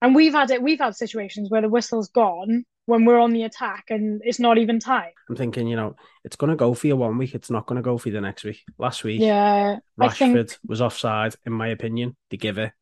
And 0.00 0.14
we've 0.14 0.32
had 0.32 0.50
it. 0.50 0.62
We've 0.62 0.78
had 0.78 0.96
situations 0.96 1.50
where 1.50 1.62
the 1.62 1.68
whistle's 1.68 2.08
gone 2.08 2.64
when 2.86 3.04
we're 3.04 3.18
on 3.18 3.32
the 3.32 3.42
attack 3.42 3.86
and 3.90 4.22
it's 4.24 4.40
not 4.40 4.58
even 4.58 4.80
tight. 4.80 5.12
I'm 5.28 5.36
thinking, 5.36 5.66
you 5.66 5.76
know, 5.76 5.96
it's 6.24 6.36
going 6.36 6.50
to 6.50 6.56
go 6.56 6.72
for 6.72 6.86
you 6.86 6.96
one 6.96 7.18
week. 7.18 7.34
It's 7.34 7.50
not 7.50 7.66
going 7.66 7.76
to 7.76 7.82
go 7.82 7.98
for 7.98 8.08
you 8.08 8.14
the 8.14 8.20
next 8.20 8.44
week. 8.44 8.62
Last 8.78 9.04
week, 9.04 9.20
yeah, 9.20 9.78
Rashford 10.00 10.50
think... 10.50 10.58
was 10.66 10.80
offside, 10.80 11.34
in 11.44 11.52
my 11.52 11.68
opinion. 11.68 12.16
They 12.30 12.36
give 12.36 12.58
it. 12.58 12.72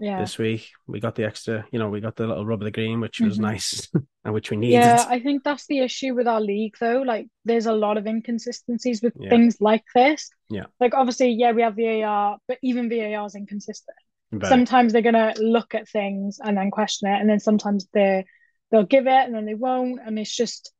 Yeah. 0.00 0.20
This 0.20 0.38
week 0.38 0.70
we 0.86 1.00
got 1.00 1.16
the 1.16 1.24
extra, 1.24 1.66
you 1.72 1.78
know, 1.78 1.88
we 1.88 2.00
got 2.00 2.14
the 2.14 2.26
little 2.26 2.46
rub 2.46 2.60
of 2.60 2.64
the 2.64 2.70
green, 2.70 3.00
which 3.00 3.20
was 3.20 3.34
mm-hmm. 3.34 3.46
nice 3.46 3.88
and 4.24 4.32
which 4.32 4.50
we 4.50 4.56
needed. 4.56 4.74
Yeah, 4.74 5.04
I 5.08 5.18
think 5.18 5.42
that's 5.42 5.66
the 5.66 5.80
issue 5.80 6.14
with 6.14 6.28
our 6.28 6.40
league, 6.40 6.74
though. 6.78 7.02
Like, 7.02 7.26
there's 7.44 7.66
a 7.66 7.72
lot 7.72 7.96
of 7.96 8.06
inconsistencies 8.06 9.02
with 9.02 9.14
yeah. 9.18 9.30
things 9.30 9.56
like 9.60 9.84
this. 9.94 10.30
Yeah. 10.50 10.66
Like, 10.78 10.94
obviously, 10.94 11.30
yeah, 11.30 11.50
we 11.50 11.62
have 11.62 11.76
VAR, 11.76 12.38
but 12.46 12.58
even 12.62 12.88
VAR 12.88 13.26
is 13.26 13.34
inconsistent. 13.34 13.96
Very. 14.30 14.48
Sometimes 14.48 14.92
they're 14.92 15.02
gonna 15.02 15.34
look 15.38 15.74
at 15.74 15.88
things 15.88 16.38
and 16.42 16.56
then 16.56 16.70
question 16.70 17.08
it, 17.08 17.20
and 17.20 17.28
then 17.28 17.40
sometimes 17.40 17.88
they're 17.92 18.24
they'll 18.70 18.84
give 18.84 19.06
it 19.06 19.24
and 19.26 19.34
then 19.34 19.46
they 19.46 19.54
won't 19.54 20.00
and 20.04 20.18
it's 20.18 20.34
just 20.34 20.72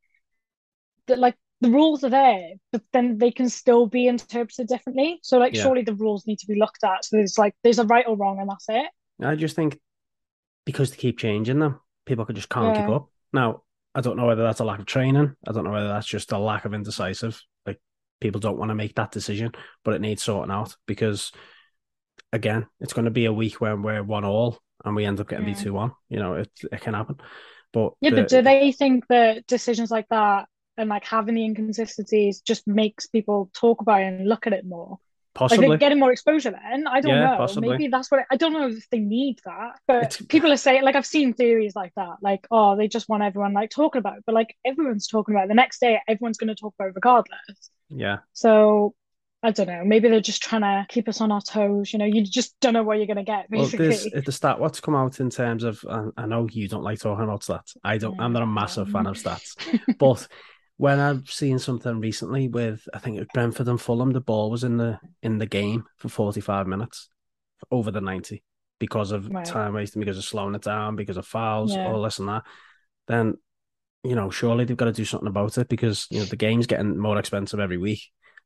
that 1.07 1.19
like 1.19 1.35
the 1.61 1.69
rules 1.69 2.03
are 2.03 2.09
there 2.09 2.51
but 2.71 2.81
then 2.93 3.17
they 3.17 3.31
can 3.31 3.49
still 3.49 3.85
be 3.85 4.07
interpreted 4.07 4.67
differently. 4.67 5.19
So 5.23 5.37
like 5.37 5.55
yeah. 5.55 5.63
surely 5.63 5.83
the 5.83 5.95
rules 5.95 6.25
need 6.25 6.39
to 6.39 6.47
be 6.47 6.59
looked 6.59 6.83
at. 6.83 7.03
So 7.03 7.17
there's 7.17 7.37
like 7.37 7.55
there's 7.63 7.79
a 7.79 7.85
right 7.85 8.05
or 8.07 8.15
wrong 8.15 8.39
and 8.39 8.49
that's 8.49 8.65
it. 8.69 8.85
I 9.21 9.35
just 9.35 9.55
think 9.55 9.79
because 10.65 10.91
they 10.91 10.97
keep 10.97 11.17
changing 11.17 11.59
them 11.59 11.79
people 12.05 12.25
could 12.25 12.35
just 12.35 12.49
can't 12.49 12.75
yeah. 12.75 12.85
keep 12.85 12.95
up. 12.95 13.09
Now 13.33 13.63
i 13.95 14.01
don't 14.01 14.17
know 14.17 14.27
whether 14.27 14.43
that's 14.43 14.59
a 14.59 14.65
lack 14.65 14.79
of 14.79 14.85
training. 14.85 15.35
I 15.47 15.51
don't 15.51 15.63
know 15.63 15.71
whether 15.71 15.87
that's 15.87 16.07
just 16.07 16.31
a 16.31 16.37
lack 16.37 16.65
of 16.65 16.73
indecisive. 16.73 17.41
Like 17.65 17.81
people 18.21 18.39
don't 18.39 18.57
want 18.57 18.69
to 18.69 18.75
make 18.75 18.95
that 18.95 19.11
decision 19.11 19.51
but 19.83 19.93
it 19.93 20.01
needs 20.01 20.23
sorting 20.23 20.53
out 20.53 20.75
because 20.85 21.31
again 22.31 22.65
it's 22.79 22.93
going 22.93 23.05
to 23.05 23.11
be 23.11 23.25
a 23.25 23.33
week 23.33 23.59
when 23.59 23.81
we're 23.81 24.03
one 24.03 24.25
all 24.25 24.59
and 24.85 24.95
we 24.95 25.05
end 25.05 25.19
up 25.19 25.27
getting 25.27 25.47
yeah. 25.47 25.55
v 25.55 25.69
2-1 25.69 25.91
you 26.09 26.19
know 26.19 26.33
it, 26.35 26.49
it 26.71 26.81
can 26.81 26.93
happen 26.93 27.15
but 27.73 27.93
yeah, 28.01 28.11
the, 28.11 28.15
but 28.17 28.29
do 28.29 28.41
they 28.41 28.71
think 28.71 29.07
that 29.07 29.45
decisions 29.47 29.91
like 29.91 30.07
that 30.09 30.47
and 30.77 30.89
like 30.89 31.05
having 31.05 31.35
the 31.35 31.45
inconsistencies 31.45 32.41
just 32.41 32.67
makes 32.67 33.07
people 33.07 33.49
talk 33.53 33.81
about 33.81 34.01
it 34.01 34.05
and 34.05 34.27
look 34.27 34.47
at 34.47 34.53
it 34.53 34.65
more? 34.65 34.97
Possibly 35.35 35.67
like 35.67 35.79
getting 35.79 35.99
more 35.99 36.11
exposure. 36.11 36.51
Then 36.51 36.87
I 36.87 37.01
don't 37.01 37.11
yeah, 37.11 37.31
know. 37.31 37.37
Possibly. 37.37 37.69
Maybe 37.69 37.87
that's 37.87 38.09
what 38.11 38.21
I, 38.21 38.23
I 38.31 38.35
don't 38.35 38.51
know 38.51 38.67
if 38.67 38.89
they 38.89 38.99
need 38.99 39.39
that. 39.45 39.73
But 39.87 40.03
it's... 40.03 40.21
people 40.23 40.51
are 40.51 40.57
saying 40.57 40.83
like 40.83 40.95
I've 40.95 41.05
seen 41.05 41.33
theories 41.33 41.75
like 41.75 41.93
that. 41.95 42.17
Like 42.21 42.45
oh, 42.51 42.75
they 42.75 42.87
just 42.87 43.07
want 43.07 43.23
everyone 43.23 43.53
like 43.53 43.69
talking 43.69 43.99
about 43.99 44.17
it. 44.17 44.23
But 44.25 44.35
like 44.35 44.55
everyone's 44.65 45.07
talking 45.07 45.35
about 45.35 45.45
it. 45.45 45.49
The 45.49 45.53
next 45.53 45.79
day, 45.79 45.99
everyone's 46.07 46.37
going 46.37 46.49
to 46.49 46.55
talk 46.55 46.73
about 46.77 46.89
it 46.89 46.95
regardless. 46.95 47.69
Yeah. 47.89 48.17
So 48.33 48.95
I 49.41 49.51
don't 49.51 49.67
know. 49.67 49.83
Maybe 49.85 50.09
they're 50.09 50.19
just 50.19 50.41
trying 50.41 50.61
to 50.61 50.85
keep 50.89 51.07
us 51.07 51.21
on 51.21 51.31
our 51.31 51.41
toes. 51.41 51.93
You 51.93 51.99
know, 51.99 52.05
you 52.05 52.23
just 52.23 52.59
don't 52.59 52.73
know 52.73 52.83
what 52.83 52.97
you're 52.97 53.07
going 53.07 53.17
to 53.17 53.23
get. 53.23 53.49
Basically, 53.49 53.87
well, 53.87 54.21
the 54.25 54.31
stat 54.31 54.59
what's 54.59 54.81
come 54.81 54.95
out 54.95 55.19
in 55.19 55.29
terms 55.29 55.63
of. 55.63 55.83
I 56.17 56.25
know 56.25 56.47
you 56.51 56.67
don't 56.67 56.83
like 56.83 56.99
talking 56.99 57.23
about 57.23 57.41
stats. 57.41 57.77
I 57.83 57.97
don't. 57.97 58.19
I'm 58.19 58.33
not 58.33 58.43
a 58.43 58.47
massive 58.47 58.89
fan 58.89 59.07
of 59.07 59.15
stats, 59.15 59.55
but 59.97 60.27
when 60.79 60.97
I've 60.97 61.29
seen 61.29 61.59
something 61.59 61.99
recently 61.99 62.47
with, 62.47 62.87
I 62.93 62.99
think 62.99 63.17
it 63.17 63.19
was 63.19 63.27
Brentford 63.33 63.67
and 63.67 63.81
Fulham, 63.81 64.11
the 64.11 64.21
ball 64.21 64.49
was 64.49 64.63
in 64.63 64.77
the 64.77 64.97
in 65.21 65.37
the 65.37 65.45
game 65.45 65.83
for 65.97 66.07
45 66.07 66.67
minutes, 66.67 67.09
over 67.69 67.91
the 67.91 67.99
90, 67.99 68.41
because 68.79 69.11
of 69.11 69.27
right. 69.27 69.45
time 69.45 69.73
wasting, 69.73 70.01
because 70.01 70.17
of 70.17 70.23
slowing 70.23 70.55
it 70.55 70.61
down, 70.61 70.95
because 70.95 71.17
of 71.17 71.27
fouls, 71.27 71.73
yeah. 71.73 71.87
all 71.87 72.01
this 72.01 72.19
and 72.19 72.29
that. 72.29 72.43
Then, 73.07 73.35
you 74.05 74.15
know, 74.15 74.29
surely 74.29 74.63
they've 74.63 74.77
got 74.77 74.85
to 74.85 74.93
do 74.93 75.03
something 75.03 75.27
about 75.27 75.57
it 75.57 75.67
because 75.67 76.07
you 76.09 76.19
know 76.19 76.25
the 76.25 76.37
game's 76.37 76.65
getting 76.65 76.97
more 76.97 77.17
expensive 77.17 77.59
every 77.59 77.77
week. 77.77 78.01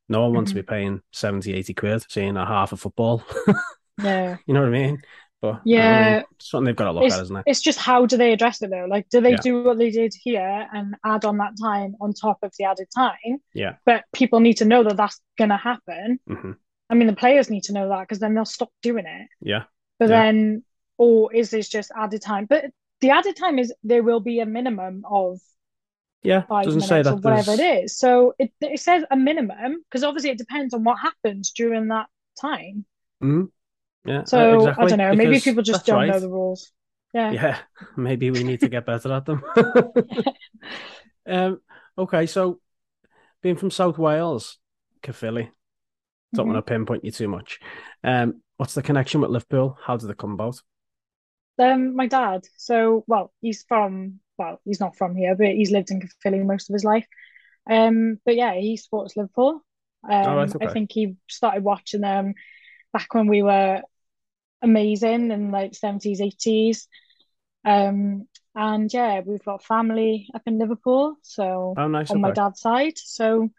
No 0.08 0.22
one 0.22 0.34
wants 0.34 0.50
mm-hmm. 0.50 0.58
to 0.58 0.62
be 0.62 0.66
paying 0.66 1.00
70, 1.12 1.54
80 1.54 1.74
quid 1.74 2.04
seeing 2.08 2.36
a 2.36 2.46
half 2.46 2.72
of 2.72 2.80
football. 2.80 3.24
yeah. 4.02 4.36
You 4.46 4.54
know 4.54 4.60
what 4.60 4.68
I 4.68 4.72
mean? 4.72 5.02
But 5.40 5.60
yeah, 5.66 5.98
I 5.98 6.14
mean, 6.14 6.24
something 6.40 6.64
they've 6.64 6.76
got 6.76 6.84
to 6.84 6.92
look 6.92 7.04
it's, 7.04 7.16
at, 7.16 7.22
isn't 7.24 7.36
it? 7.36 7.44
It's 7.46 7.60
just 7.60 7.78
how 7.78 8.06
do 8.06 8.16
they 8.16 8.32
address 8.32 8.62
it 8.62 8.70
though? 8.70 8.86
Like, 8.88 9.10
do 9.10 9.20
they 9.20 9.32
yeah. 9.32 9.40
do 9.42 9.62
what 9.62 9.76
they 9.76 9.90
did 9.90 10.14
here 10.18 10.66
and 10.72 10.96
add 11.04 11.26
on 11.26 11.36
that 11.36 11.52
time 11.60 11.96
on 12.00 12.14
top 12.14 12.38
of 12.42 12.52
the 12.58 12.64
added 12.64 12.88
time? 12.94 13.42
Yeah. 13.52 13.74
But 13.84 14.04
people 14.14 14.40
need 14.40 14.54
to 14.58 14.64
know 14.64 14.82
that 14.84 14.96
that's 14.96 15.20
going 15.36 15.50
to 15.50 15.58
happen. 15.58 16.18
Mm-hmm. 16.28 16.52
I 16.88 16.94
mean, 16.94 17.08
the 17.08 17.16
players 17.16 17.50
need 17.50 17.64
to 17.64 17.74
know 17.74 17.90
that 17.90 18.00
because 18.00 18.20
then 18.20 18.34
they'll 18.34 18.46
stop 18.46 18.70
doing 18.82 19.04
it. 19.06 19.28
Yeah. 19.42 19.64
But 19.98 20.08
yeah. 20.08 20.22
then, 20.22 20.64
or 20.96 21.34
is 21.34 21.50
this 21.50 21.68
just 21.68 21.90
added 21.94 22.22
time? 22.22 22.46
But 22.46 22.64
the 23.02 23.10
added 23.10 23.36
time 23.36 23.58
is 23.58 23.70
there 23.82 24.02
will 24.02 24.20
be 24.20 24.40
a 24.40 24.46
minimum 24.46 25.04
of 25.04 25.40
yeah, 26.24 26.42
five 26.42 26.64
doesn't 26.64 26.82
say 26.82 27.02
that 27.02 27.12
or 27.12 27.16
whatever 27.16 27.56
there's... 27.56 27.60
it 27.60 27.84
is. 27.84 27.98
So 27.98 28.34
it 28.38 28.52
it 28.60 28.80
says 28.80 29.04
a 29.10 29.16
minimum 29.16 29.84
because 29.84 30.02
obviously 30.02 30.30
it 30.30 30.38
depends 30.38 30.74
on 30.74 30.84
what 30.84 30.98
happens 30.98 31.52
during 31.52 31.88
that 31.88 32.06
time. 32.40 32.84
Mm-hmm. 33.22 33.44
Yeah. 34.08 34.24
So 34.24 34.56
exactly, 34.56 34.84
I 34.84 34.88
don't 34.88 34.98
know. 34.98 35.14
Maybe 35.14 35.40
people 35.40 35.62
just 35.62 35.86
don't 35.86 35.96
right. 35.96 36.08
know 36.08 36.20
the 36.20 36.30
rules. 36.30 36.72
Yeah. 37.12 37.30
Yeah. 37.30 37.58
Maybe 37.96 38.30
we 38.30 38.42
need 38.42 38.60
to 38.60 38.68
get 38.68 38.86
better 38.86 39.12
at 39.12 39.24
them. 39.24 39.42
um. 41.26 41.60
Okay. 41.96 42.26
So, 42.26 42.60
being 43.42 43.56
from 43.56 43.70
South 43.70 43.98
Wales, 43.98 44.58
Caerphilly, 45.02 45.50
don't 46.34 46.46
mm-hmm. 46.46 46.54
want 46.54 46.66
to 46.66 46.70
pinpoint 46.70 47.04
you 47.04 47.12
too 47.12 47.28
much. 47.28 47.60
Um. 48.02 48.42
What's 48.56 48.74
the 48.74 48.82
connection 48.82 49.20
with 49.20 49.30
Liverpool? 49.30 49.76
How 49.82 49.96
did 49.96 50.08
it 50.10 50.16
come 50.16 50.32
about? 50.32 50.60
Um, 51.58 51.94
my 51.96 52.06
dad. 52.06 52.44
So, 52.56 53.04
well, 53.06 53.32
he's 53.40 53.64
from, 53.66 54.20
well, 54.38 54.60
he's 54.64 54.80
not 54.80 54.96
from 54.96 55.14
here, 55.16 55.34
but 55.36 55.48
he's 55.48 55.70
lived 55.72 55.90
in 55.90 56.02
Philly 56.22 56.40
most 56.40 56.70
of 56.70 56.74
his 56.74 56.84
life. 56.84 57.06
Um, 57.70 58.20
but 58.24 58.36
yeah, 58.36 58.54
he 58.54 58.76
supports 58.76 59.16
Liverpool. 59.16 59.64
Um, 60.08 60.36
right, 60.36 60.54
okay. 60.56 60.58
I 60.60 60.66
think 60.66 60.92
he 60.92 61.16
started 61.30 61.64
watching 61.64 62.02
them 62.02 62.34
back 62.92 63.14
when 63.14 63.28
we 63.28 63.42
were 63.42 63.82
amazing 64.62 65.30
in 65.30 65.50
like 65.50 65.74
70s, 65.74 66.20
80s. 66.20 66.88
Um, 67.64 68.28
and 68.54 68.92
yeah, 68.92 69.20
we've 69.24 69.44
got 69.44 69.64
family 69.64 70.28
up 70.34 70.42
in 70.46 70.58
Liverpool, 70.58 71.16
so 71.22 71.78
Oh, 71.78 71.88
nice. 71.88 72.10
on 72.10 72.20
my 72.20 72.30
dad's 72.30 72.60
side. 72.60 72.94
So 72.98 73.50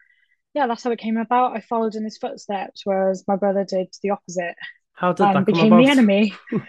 yeah, 0.54 0.66
that's 0.68 0.84
how 0.84 0.92
it 0.92 1.00
came 1.00 1.18
about. 1.18 1.56
I 1.56 1.60
followed 1.60 1.94
in 1.96 2.04
his 2.04 2.18
footsteps, 2.18 2.82
whereas 2.84 3.24
my 3.28 3.36
brother 3.36 3.64
did 3.64 3.88
the 4.02 4.10
opposite 4.10 4.56
How 4.94 5.12
did 5.12 5.30
that 5.30 5.30
come 5.30 5.46
became 5.46 5.72
about? 5.72 5.84
the 5.84 5.88
enemy. 5.88 6.34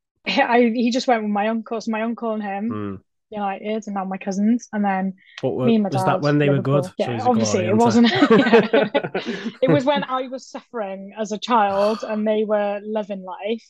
I, 0.26 0.72
he 0.74 0.90
just 0.90 1.06
went 1.08 1.22
with 1.22 1.32
my 1.32 1.48
uncle, 1.48 1.80
so 1.80 1.90
my 1.90 2.02
uncle 2.02 2.32
and 2.32 2.42
him 2.42 2.74
Hmm. 2.74 2.96
United, 3.32 3.84
and 3.86 3.94
now 3.94 4.04
my 4.04 4.18
cousins, 4.18 4.68
and 4.72 4.84
then 4.84 5.14
were- 5.42 5.66
me 5.66 5.74
and 5.76 5.82
my 5.84 5.88
was 5.88 5.96
dad 6.02 6.06
that 6.06 6.20
when 6.20 6.38
they 6.38 6.48
were 6.50 6.62
good? 6.62 6.86
Yeah, 6.98 7.20
obviously 7.26 7.66
it 7.66 7.76
wasn't. 7.76 8.10
It 9.62 9.70
was 9.70 9.84
when 9.84 10.04
I 10.04 10.28
was 10.28 10.48
suffering 10.48 11.12
as 11.18 11.32
a 11.32 11.38
child, 11.38 11.98
and 12.02 12.26
they 12.26 12.44
were 12.44 12.80
loving 12.82 13.22
life. 13.24 13.64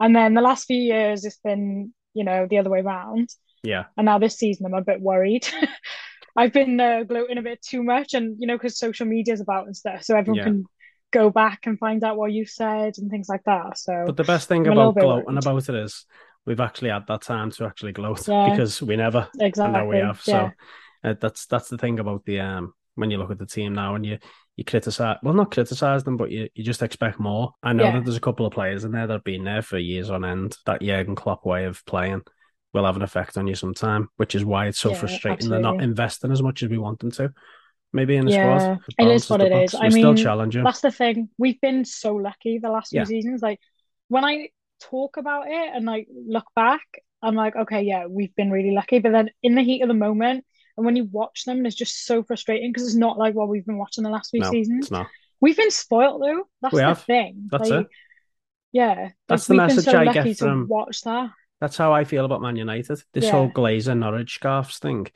And 0.00 0.14
then 0.14 0.34
the 0.34 0.40
last 0.42 0.66
few 0.66 0.78
years, 0.78 1.24
it's 1.24 1.38
been 1.42 1.92
you 2.14 2.24
know 2.24 2.46
the 2.48 2.58
other 2.58 2.70
way 2.70 2.80
around. 2.80 3.28
Yeah. 3.62 3.84
And 3.96 4.04
now 4.06 4.18
this 4.18 4.36
season, 4.38 4.66
I'm 4.66 4.74
a 4.74 4.82
bit 4.82 5.00
worried. 5.00 5.46
I've 6.36 6.52
been 6.52 6.78
uh, 6.78 7.02
gloating 7.04 7.38
a 7.38 7.42
bit 7.42 7.62
too 7.62 7.82
much, 7.82 8.14
and 8.14 8.36
you 8.38 8.46
know, 8.46 8.56
because 8.56 8.78
social 8.78 9.06
media 9.06 9.34
is 9.34 9.40
about 9.40 9.66
and 9.66 9.76
stuff, 9.76 10.02
so 10.02 10.16
everyone 10.16 10.38
Yeah. 10.38 10.44
can 10.44 10.64
go 11.12 11.30
back 11.30 11.60
and 11.66 11.78
find 11.78 12.04
out 12.04 12.16
what 12.18 12.32
you 12.32 12.44
said 12.44 12.94
and 12.98 13.10
things 13.10 13.28
like 13.28 13.44
that. 13.44 13.78
So 13.78 14.02
But 14.06 14.16
the 14.16 14.24
best 14.24 14.48
thing 14.48 14.66
I'm 14.66 14.72
about 14.72 14.96
gloating 14.96 15.24
worried. 15.26 15.38
about 15.46 15.68
it 15.68 15.74
is 15.76 16.04
we've 16.46 16.60
actually 16.60 16.90
had 16.90 17.06
that 17.08 17.22
time 17.22 17.50
to 17.52 17.64
actually 17.64 17.92
gloat 17.92 18.28
Yeah. 18.28 18.44
because 18.44 18.80
we 18.82 18.96
never 18.96 19.28
and 19.34 19.42
exactly, 19.46 19.72
now 19.72 19.86
we 19.86 19.98
have. 19.98 20.20
yeah, 20.26 20.48
So 20.48 20.54
uh, 21.04 21.14
that's 21.20 21.46
that's 21.46 21.68
the 21.68 21.78
thing 21.78 21.98
about 21.98 22.24
the 22.24 22.40
um 22.40 22.72
when 22.94 23.10
you 23.10 23.18
look 23.18 23.30
at 23.30 23.38
the 23.38 23.46
team 23.46 23.74
now 23.74 23.94
and 23.94 24.06
you 24.06 24.18
you 24.56 24.64
criticize 24.64 25.18
well 25.22 25.34
not 25.34 25.50
criticize 25.50 26.02
them 26.04 26.16
but 26.16 26.30
you, 26.30 26.48
you 26.54 26.64
just 26.64 26.82
expect 26.82 27.20
more. 27.20 27.52
I 27.62 27.72
know 27.72 27.84
Yeah. 27.84 27.92
that 27.92 28.04
there's 28.04 28.16
a 28.16 28.20
couple 28.20 28.46
of 28.46 28.52
players 28.52 28.84
in 28.84 28.92
there 28.92 29.06
that 29.06 29.12
have 29.12 29.24
been 29.24 29.44
there 29.44 29.62
for 29.62 29.78
years 29.78 30.10
on 30.10 30.24
end. 30.24 30.56
That 30.66 30.80
Jurgen 30.82 31.14
Klopp 31.14 31.44
way 31.44 31.64
of 31.64 31.84
playing 31.84 32.22
will 32.72 32.84
have 32.84 32.96
an 32.96 33.02
effect 33.02 33.36
on 33.36 33.46
you 33.46 33.54
sometime, 33.54 34.08
which 34.16 34.34
is 34.34 34.44
why 34.44 34.66
it's 34.66 34.78
so 34.78 34.90
Yeah, 34.90 35.00
frustrating 35.00 35.48
they're 35.48 35.60
not 35.60 35.80
investing 35.80 36.32
as 36.32 36.42
much 36.42 36.62
as 36.62 36.68
we 36.68 36.78
want 36.78 37.00
them 37.00 37.10
to. 37.12 37.32
Maybe 37.92 38.16
in 38.16 38.24
the 38.26 38.30
Yeah, 38.32 38.76
squad. 38.76 38.80
it 38.98 39.08
is 39.08 39.30
what 39.30 39.40
it 39.40 39.52
is. 39.52 39.70
books. 39.70 39.74
I 39.74 39.84
We're 39.84 39.90
still 39.90 40.12
mean, 40.12 40.16
challenging. 40.16 40.64
that's 40.64 40.80
the 40.80 40.90
thing. 40.90 41.28
We've 41.38 41.60
been 41.60 41.84
so 41.84 42.14
lucky 42.16 42.58
the 42.58 42.70
last 42.70 42.90
few 42.90 43.04
seasons. 43.04 43.42
Like 43.42 43.60
when 44.08 44.24
I 44.24 44.48
talk 44.80 45.16
about 45.16 45.46
it 45.48 45.70
and 45.74 45.84
like 45.84 46.08
look 46.26 46.46
back, 46.54 46.82
I'm 47.22 47.34
like, 47.34 47.56
okay, 47.56 47.82
yeah, 47.82 48.06
we've 48.06 48.34
been 48.34 48.50
really 48.50 48.72
lucky. 48.72 48.98
But 48.98 49.12
then 49.12 49.30
in 49.42 49.54
the 49.54 49.62
heat 49.62 49.82
of 49.82 49.88
the 49.88 49.94
moment, 49.94 50.44
and 50.76 50.84
when 50.84 50.96
you 50.96 51.04
watch 51.10 51.44
them, 51.44 51.64
it's 51.66 51.74
just 51.76 52.04
so 52.04 52.22
frustrating 52.22 52.70
because 52.70 52.86
it's 52.86 52.94
not 52.96 53.16
like 53.18 53.34
what 53.34 53.48
we've 53.48 53.64
been 53.66 53.78
watching 53.78 54.04
the 54.04 54.10
last 54.10 54.30
few 54.30 54.40
No, 54.40 54.50
seasons. 54.50 54.84
it's 54.86 54.90
not. 54.90 55.06
We've 55.40 55.56
been 55.56 55.70
spoilt 55.70 56.20
though. 56.20 56.44
That's 56.62 56.74
We 56.74 56.80
the 56.80 56.86
have. 56.86 57.02
thing. 57.02 57.48
That's 57.50 57.70
like, 57.70 57.80
it. 57.82 57.90
Yeah, 58.72 59.08
That's 59.28 59.48
like, 59.48 59.56
the 59.58 59.62
we've 59.62 59.68
been 59.68 59.76
message 59.76 59.84
so 59.92 59.98
I 59.98 60.02
lucky 60.04 60.14
get 60.14 60.38
to 60.38 60.44
from- 60.44 60.68
watch 60.68 61.00
that. 61.02 61.30
That's 61.58 61.78
how 61.78 61.94
I 61.94 62.04
feel 62.04 62.26
about 62.26 62.42
Man 62.42 62.56
United. 62.56 63.02
This 63.14 63.24
Yeah. 63.24 63.30
whole 63.30 63.48
Glazer 63.50 63.96
Norwich 63.96 64.34
scarves 64.34 64.78
thing. 64.78 65.06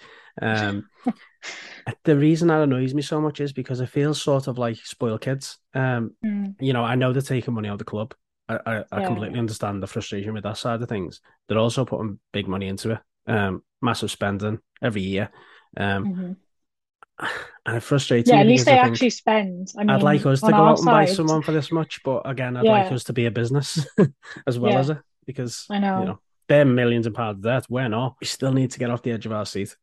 Um, 0.40 0.88
the 2.04 2.16
reason 2.16 2.48
that 2.48 2.62
annoys 2.62 2.94
me 2.94 3.02
so 3.02 3.20
much 3.20 3.40
is 3.40 3.52
because 3.52 3.80
it 3.80 3.90
feels 3.90 4.22
sort 4.22 4.46
of 4.46 4.56
like 4.56 4.76
spoiled 4.76 5.20
kids. 5.20 5.58
Um, 5.74 6.12
Mm, 6.24 6.54
you 6.58 6.72
know, 6.72 6.82
I 6.82 6.94
know 6.94 7.12
they're 7.12 7.20
taking 7.20 7.52
money 7.52 7.68
out 7.68 7.72
of 7.74 7.78
the 7.80 7.84
club. 7.84 8.14
I, 8.54 8.58
I, 8.78 8.84
I 8.92 9.00
Yeah. 9.00 9.06
completely 9.06 9.38
understand 9.38 9.82
the 9.82 9.86
frustration 9.86 10.34
with 10.34 10.44
that 10.44 10.56
side 10.56 10.82
of 10.82 10.88
things. 10.88 11.20
They're 11.48 11.58
also 11.58 11.84
putting 11.84 12.18
big 12.32 12.48
money 12.48 12.68
into 12.68 12.92
it. 12.92 12.98
Um, 13.26 13.62
massive 13.82 14.10
spending 14.10 14.58
every 14.82 15.02
year. 15.02 15.30
Um, 15.76 16.04
mhm. 16.06 16.36
and 17.66 17.76
it 17.76 17.80
frustrates 17.82 18.28
me. 18.30 18.32
Yeah, 18.36 18.38
me 18.38 18.42
at 18.42 18.46
least 18.48 18.64
they 18.64 18.78
actually 18.78 19.10
spend. 19.10 19.72
I 19.76 19.80
mean, 19.80 19.90
I'd 19.90 20.02
like 20.02 20.24
us 20.26 20.40
to 20.40 20.50
go 20.50 20.54
out 20.56 20.78
and 20.78 20.86
buy 20.86 21.04
someone 21.04 21.42
for 21.42 21.52
this 21.52 21.70
much, 21.70 22.00
but 22.02 22.22
again, 22.28 22.56
I'd 22.56 22.66
like 22.66 22.90
us 22.92 23.04
to 23.04 23.12
be 23.12 23.26
a 23.26 23.30
business 23.30 23.86
as 24.46 24.58
well 24.58 24.72
Yeah. 24.72 24.78
as 24.80 24.90
it 24.90 24.98
because 25.26 25.66
I 25.70 25.78
know. 25.78 26.00
you 26.00 26.04
know 26.06 26.20
they're 26.48 26.64
millions 26.64 27.06
of 27.06 27.14
pounds 27.14 27.42
debt. 27.44 27.66
We're 27.68 27.88
not. 27.88 28.16
We 28.20 28.26
still 28.26 28.52
need 28.52 28.72
to 28.72 28.78
get 28.78 28.90
off 28.90 29.02
the 29.02 29.12
edge 29.12 29.26
of 29.26 29.32
our 29.32 29.46
seat. 29.46 29.76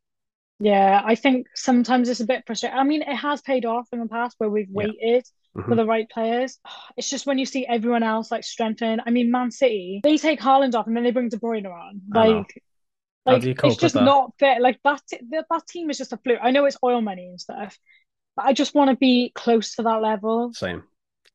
Yeah, 0.60 1.00
I 1.04 1.14
think 1.14 1.46
sometimes 1.54 2.08
it's 2.08 2.20
a 2.20 2.26
bit 2.26 2.42
frustrating. 2.46 2.76
I 2.78 2.82
mean, 2.82 3.02
it 3.02 3.14
has 3.14 3.40
paid 3.40 3.64
off 3.64 3.88
in 3.92 4.00
the 4.00 4.08
past 4.08 4.34
where 4.38 4.50
we've 4.50 4.68
Yeah. 4.68 4.86
Waited 5.54 5.68
for 5.68 5.74
the 5.74 5.84
right 5.86 6.08
players. 6.08 6.58
It's 6.96 7.10
just 7.10 7.26
when 7.26 7.38
you 7.38 7.46
see 7.46 7.66
everyone 7.66 8.02
else 8.02 8.30
like 8.30 8.44
strengthen. 8.44 9.00
I 9.06 9.10
mean, 9.10 9.30
Man 9.30 9.50
City, 9.50 10.00
they 10.02 10.18
take 10.18 10.40
Haaland 10.40 10.74
off 10.74 10.86
and 10.86 10.96
then 10.96 11.04
they 11.04 11.10
bring 11.12 11.28
De 11.28 11.36
Bruyne 11.36 11.66
on. 11.66 12.00
Like, 12.12 12.62
like 13.26 13.42
do 13.42 13.48
you 13.48 13.54
cope 13.54 13.72
it's 13.72 13.80
just 13.80 13.94
that? 13.94 14.04
not 14.04 14.32
fair. 14.40 14.60
Like 14.60 14.80
that, 14.84 15.00
that 15.30 15.66
team 15.68 15.90
is 15.90 15.98
just 15.98 16.12
a 16.12 16.16
fluke. 16.16 16.40
I 16.42 16.50
know 16.50 16.64
it's 16.64 16.76
oil 16.82 17.00
money 17.00 17.26
and 17.28 17.40
stuff, 17.40 17.78
but 18.36 18.46
I 18.46 18.52
just 18.52 18.74
want 18.74 18.90
to 18.90 18.96
be 18.96 19.30
close 19.34 19.74
to 19.76 19.82
that 19.82 20.02
level. 20.02 20.52
Same, 20.54 20.82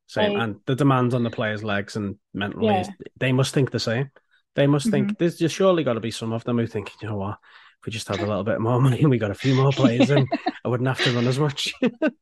same, 0.08 0.34
Like- 0.34 0.42
and 0.44 0.56
the 0.66 0.76
demands 0.76 1.14
on 1.14 1.24
the 1.24 1.30
players' 1.30 1.64
legs 1.64 1.96
and 1.96 2.16
mentally, 2.34 2.68
Yeah. 2.68 2.88
they 3.20 3.32
must 3.32 3.54
think 3.54 3.72
the 3.72 3.80
same. 3.80 4.10
They 4.56 4.68
must 4.68 4.90
think 4.92 5.08
Mm-hmm. 5.08 5.16
there's 5.20 5.38
just 5.38 5.56
surely 5.56 5.84
got 5.84 5.94
to 5.94 6.00
be 6.00 6.12
some 6.12 6.32
of 6.34 6.44
them 6.44 6.58
who 6.58 6.68
think, 6.68 6.92
you 7.02 7.08
know 7.10 7.18
what, 7.18 7.38
if 7.80 7.86
we 7.86 7.92
just 7.92 8.08
had 8.08 8.20
a 8.20 8.26
little 8.26 8.44
bit 8.44 8.60
more 8.60 8.80
money 8.82 9.00
and 9.02 9.10
we 9.10 9.18
got 9.18 9.32
a 9.32 9.36
few 9.36 9.56
more 9.56 9.72
players 9.72 10.10
and 10.12 10.28
I 10.66 10.68
wouldn't 10.68 10.88
have 10.88 11.04
to 11.04 11.12
run 11.14 11.28
as 11.28 11.40
much. 11.40 11.74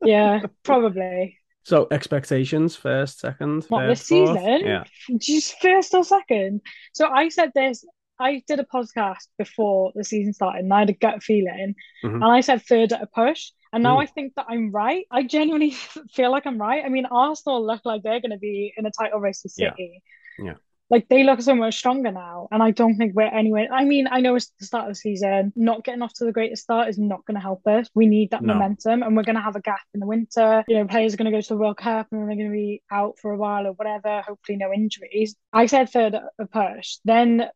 Yeah, 0.03 0.41
probably. 0.63 1.37
So 1.63 1.87
expectations 1.91 2.75
first, 2.75 3.19
second, 3.19 3.65
What, 3.69 3.81
third, 3.81 3.89
this 3.91 4.07
fourth? 4.07 4.37
season? 4.39 4.61
yeah, 4.65 4.83
Just 5.17 5.59
first 5.61 5.93
or 5.93 6.03
second. 6.03 6.61
So 6.93 7.07
I 7.07 7.29
said 7.29 7.51
this. 7.55 7.85
I 8.19 8.43
did 8.47 8.59
a 8.59 8.63
podcast 8.63 9.27
before 9.39 9.91
the 9.95 10.03
season 10.03 10.33
started, 10.33 10.59
and 10.63 10.73
I 10.73 10.79
had 10.79 10.89
a 10.91 10.93
gut 10.93 11.23
feeling, 11.23 11.73
Mhm. 12.03 12.15
and 12.15 12.23
I 12.25 12.41
said 12.41 12.61
third 12.61 12.93
at 12.93 13.01
a 13.01 13.07
push. 13.07 13.51
And 13.73 13.83
now 13.83 13.95
Ooh. 13.97 14.01
I 14.01 14.05
think 14.05 14.35
that 14.35 14.45
I'm 14.49 14.71
right. 14.71 15.05
I 15.09 15.23
genuinely 15.23 15.71
feel 16.11 16.29
like 16.29 16.45
I'm 16.45 16.59
right. 16.59 16.83
I 16.85 16.89
mean, 16.89 17.05
Arsenal 17.05 17.65
look 17.65 17.81
like 17.85 18.03
they're 18.03 18.19
going 18.19 18.31
to 18.31 18.37
be 18.37 18.73
in 18.77 18.85
a 18.85 18.91
title 18.91 19.19
race 19.19 19.41
with 19.43 19.53
Yeah. 19.57 19.71
City. 19.71 20.03
Yeah. 20.37 20.55
Like 20.91 21.07
they 21.07 21.23
look 21.23 21.41
so 21.41 21.55
much 21.55 21.77
stronger 21.77 22.11
now, 22.11 22.49
and 22.51 22.61
I 22.61 22.71
don't 22.71 22.97
think 22.97 23.15
we're 23.15 23.23
anywhere. 23.23 23.69
I 23.71 23.85
mean, 23.85 24.07
I 24.11 24.19
know 24.19 24.35
it's 24.35 24.51
the 24.59 24.65
start 24.65 24.83
of 24.85 24.91
the 24.91 24.95
season. 24.95 25.53
Not 25.55 25.85
getting 25.85 26.01
off 26.01 26.13
to 26.15 26.25
the 26.25 26.33
greatest 26.33 26.63
start 26.63 26.89
is 26.89 26.99
not 26.99 27.25
going 27.25 27.35
to 27.35 27.41
help 27.41 27.65
us. 27.65 27.89
We 27.95 28.07
need 28.07 28.31
that 28.31 28.43
No. 28.43 28.53
momentum, 28.53 29.01
and 29.01 29.15
we're 29.15 29.23
going 29.23 29.37
to 29.37 29.41
have 29.41 29.55
a 29.55 29.61
gap 29.61 29.79
in 29.93 30.01
the 30.01 30.05
winter. 30.05 30.63
You 30.67 30.79
know, 30.79 30.87
players 30.87 31.13
are 31.13 31.17
going 31.17 31.31
to 31.31 31.37
go 31.37 31.41
to 31.41 31.47
the 31.47 31.57
World 31.57 31.77
Cup, 31.77 32.07
and 32.11 32.19
they're 32.19 32.35
going 32.35 32.49
to 32.49 32.53
be 32.53 32.83
out 32.91 33.17
for 33.19 33.31
a 33.31 33.37
while 33.37 33.65
or 33.65 33.71
whatever. 33.71 34.21
Hopefully, 34.21 34.57
no 34.57 34.73
injuries. 34.73 35.35
I 35.53 35.65
said 35.67 35.89
third 35.89 36.13
a 36.13 36.45
push. 36.45 36.97
Then 37.05 37.47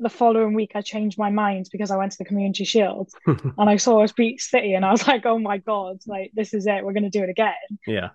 the 0.00 0.08
following 0.08 0.54
week, 0.54 0.72
I 0.74 0.80
changed 0.80 1.18
my 1.18 1.28
mind 1.28 1.66
because 1.70 1.90
I 1.90 1.96
went 1.98 2.12
to 2.12 2.18
the 2.18 2.24
Community 2.24 2.64
Shield 2.64 3.10
and 3.26 3.68
I 3.68 3.76
saw 3.76 4.02
us 4.02 4.12
beat 4.12 4.40
City, 4.40 4.72
and 4.72 4.84
I 4.86 4.92
was 4.92 5.06
like, 5.12 5.26
"Oh 5.26 5.38
my 5.38 5.58
god! 5.58 5.98
Like 6.06 6.30
this 6.34 6.54
is 6.54 6.66
it. 6.66 6.84
We're 6.84 6.94
going 6.94 7.10
to 7.10 7.10
do 7.10 7.22
it 7.22 7.28
again." 7.30 7.52
yeah, 7.86 8.10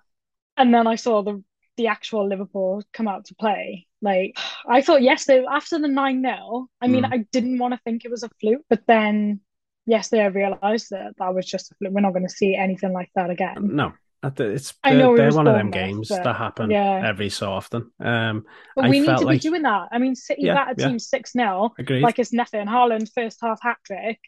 And 0.56 0.74
then 0.74 0.88
I 0.88 0.96
saw 0.96 1.22
the 1.22 1.44
the 1.76 1.88
actual 1.88 2.28
Liverpool 2.28 2.82
come 2.92 3.08
out 3.08 3.24
to 3.26 3.34
play. 3.34 3.86
Like 4.04 4.38
I 4.68 4.82
thought 4.82 5.02
yesterday 5.02 5.44
after 5.50 5.78
the 5.78 5.88
9 5.88 6.22
0, 6.22 6.68
I 6.80 6.86
mean, 6.86 7.04
Mm. 7.04 7.12
I 7.14 7.18
didn't 7.32 7.58
want 7.58 7.72
to 7.74 7.80
think 7.84 8.04
it 8.04 8.10
was 8.10 8.22
a 8.22 8.28
fluke, 8.40 8.62
but 8.68 8.82
then 8.86 9.40
yesterday 9.86 10.22
I 10.22 10.26
realised 10.26 10.88
that 10.90 11.14
that 11.18 11.34
was 11.34 11.46
just 11.46 11.72
a 11.72 11.74
fluke. 11.76 11.92
We're 11.94 12.00
not 12.02 12.12
going 12.12 12.26
to 12.28 12.32
see 12.42 12.54
anything 12.54 12.92
like 12.92 13.10
that 13.16 13.30
again. 13.30 13.70
no. 13.74 13.92
It's 14.38 14.72
I 14.82 14.94
know 14.94 15.14
they're 15.14 15.30
one 15.32 15.46
of 15.46 15.54
them 15.54 15.70
games 15.70 16.08
but 16.08 16.24
that 16.24 16.36
happen 16.36 16.70
yeah. 16.70 17.02
every 17.06 17.28
so 17.28 17.52
often. 17.52 17.90
Um, 18.00 18.46
But 18.74 18.86
I 18.86 18.88
we 18.88 19.00
need 19.00 19.06
to 19.08 19.16
like- 19.18 19.42
be 19.42 19.48
doing 19.50 19.60
that. 19.64 19.88
I 19.92 19.98
mean, 19.98 20.14
City 20.14 20.44
Yeah, 20.44 20.54
battered 20.54 20.80
yeah. 20.80 20.88
team 20.88 20.98
6 20.98 21.32
0 21.32 21.74
agreed. 21.78 22.00
like 22.02 22.18
it's 22.18 22.32
nothing. 22.32 22.66
Haaland 22.66 23.10
first 23.14 23.38
half 23.42 23.60
hat 23.60 23.76
trick. 23.84 24.18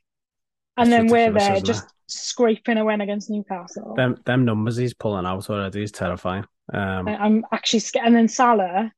And 0.77 0.93
then 0.93 1.07
we're 1.07 1.33
there 1.33 1.55
isn't 1.55 1.57
it? 1.57 1.65
just 1.65 1.87
scraping 2.09 2.77
a 2.77 2.85
win 2.85 3.01
against 3.01 3.31
Newcastle. 3.31 3.95
them 3.95 4.17
them 4.27 4.45
numbers 4.45 4.77
he's 4.77 4.93
pulling 4.93 5.25
out 5.25 5.49
already 5.49 5.83
is 5.85 5.93
terrifying. 5.93 6.45
Um, 6.75 7.09
I- 7.09 7.17
I'm 7.17 7.47
actually 7.51 7.81
scared. 7.81 8.05
And 8.07 8.15
then 8.15 8.29
Salah, 8.29 8.93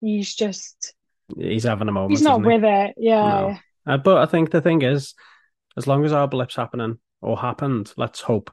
he's 0.00 0.34
just, 0.34 0.94
he's 1.36 1.64
having 1.64 1.88
a 1.88 1.92
moment. 1.92 2.12
he's 2.12 2.22
not 2.22 2.40
he? 2.40 2.46
with 2.46 2.64
it. 2.64 2.94
Yeah. 2.96 3.56
No. 3.86 3.94
Uh, 3.94 3.96
but 3.98 4.18
I 4.18 4.26
think 4.26 4.50
the 4.50 4.60
thing 4.60 4.82
is, 4.82 5.14
as 5.76 5.86
long 5.86 6.04
as 6.04 6.12
our 6.12 6.26
blips 6.26 6.56
happening 6.56 6.98
or 7.20 7.38
happened, 7.38 7.92
let's 7.96 8.20
hope 8.20 8.50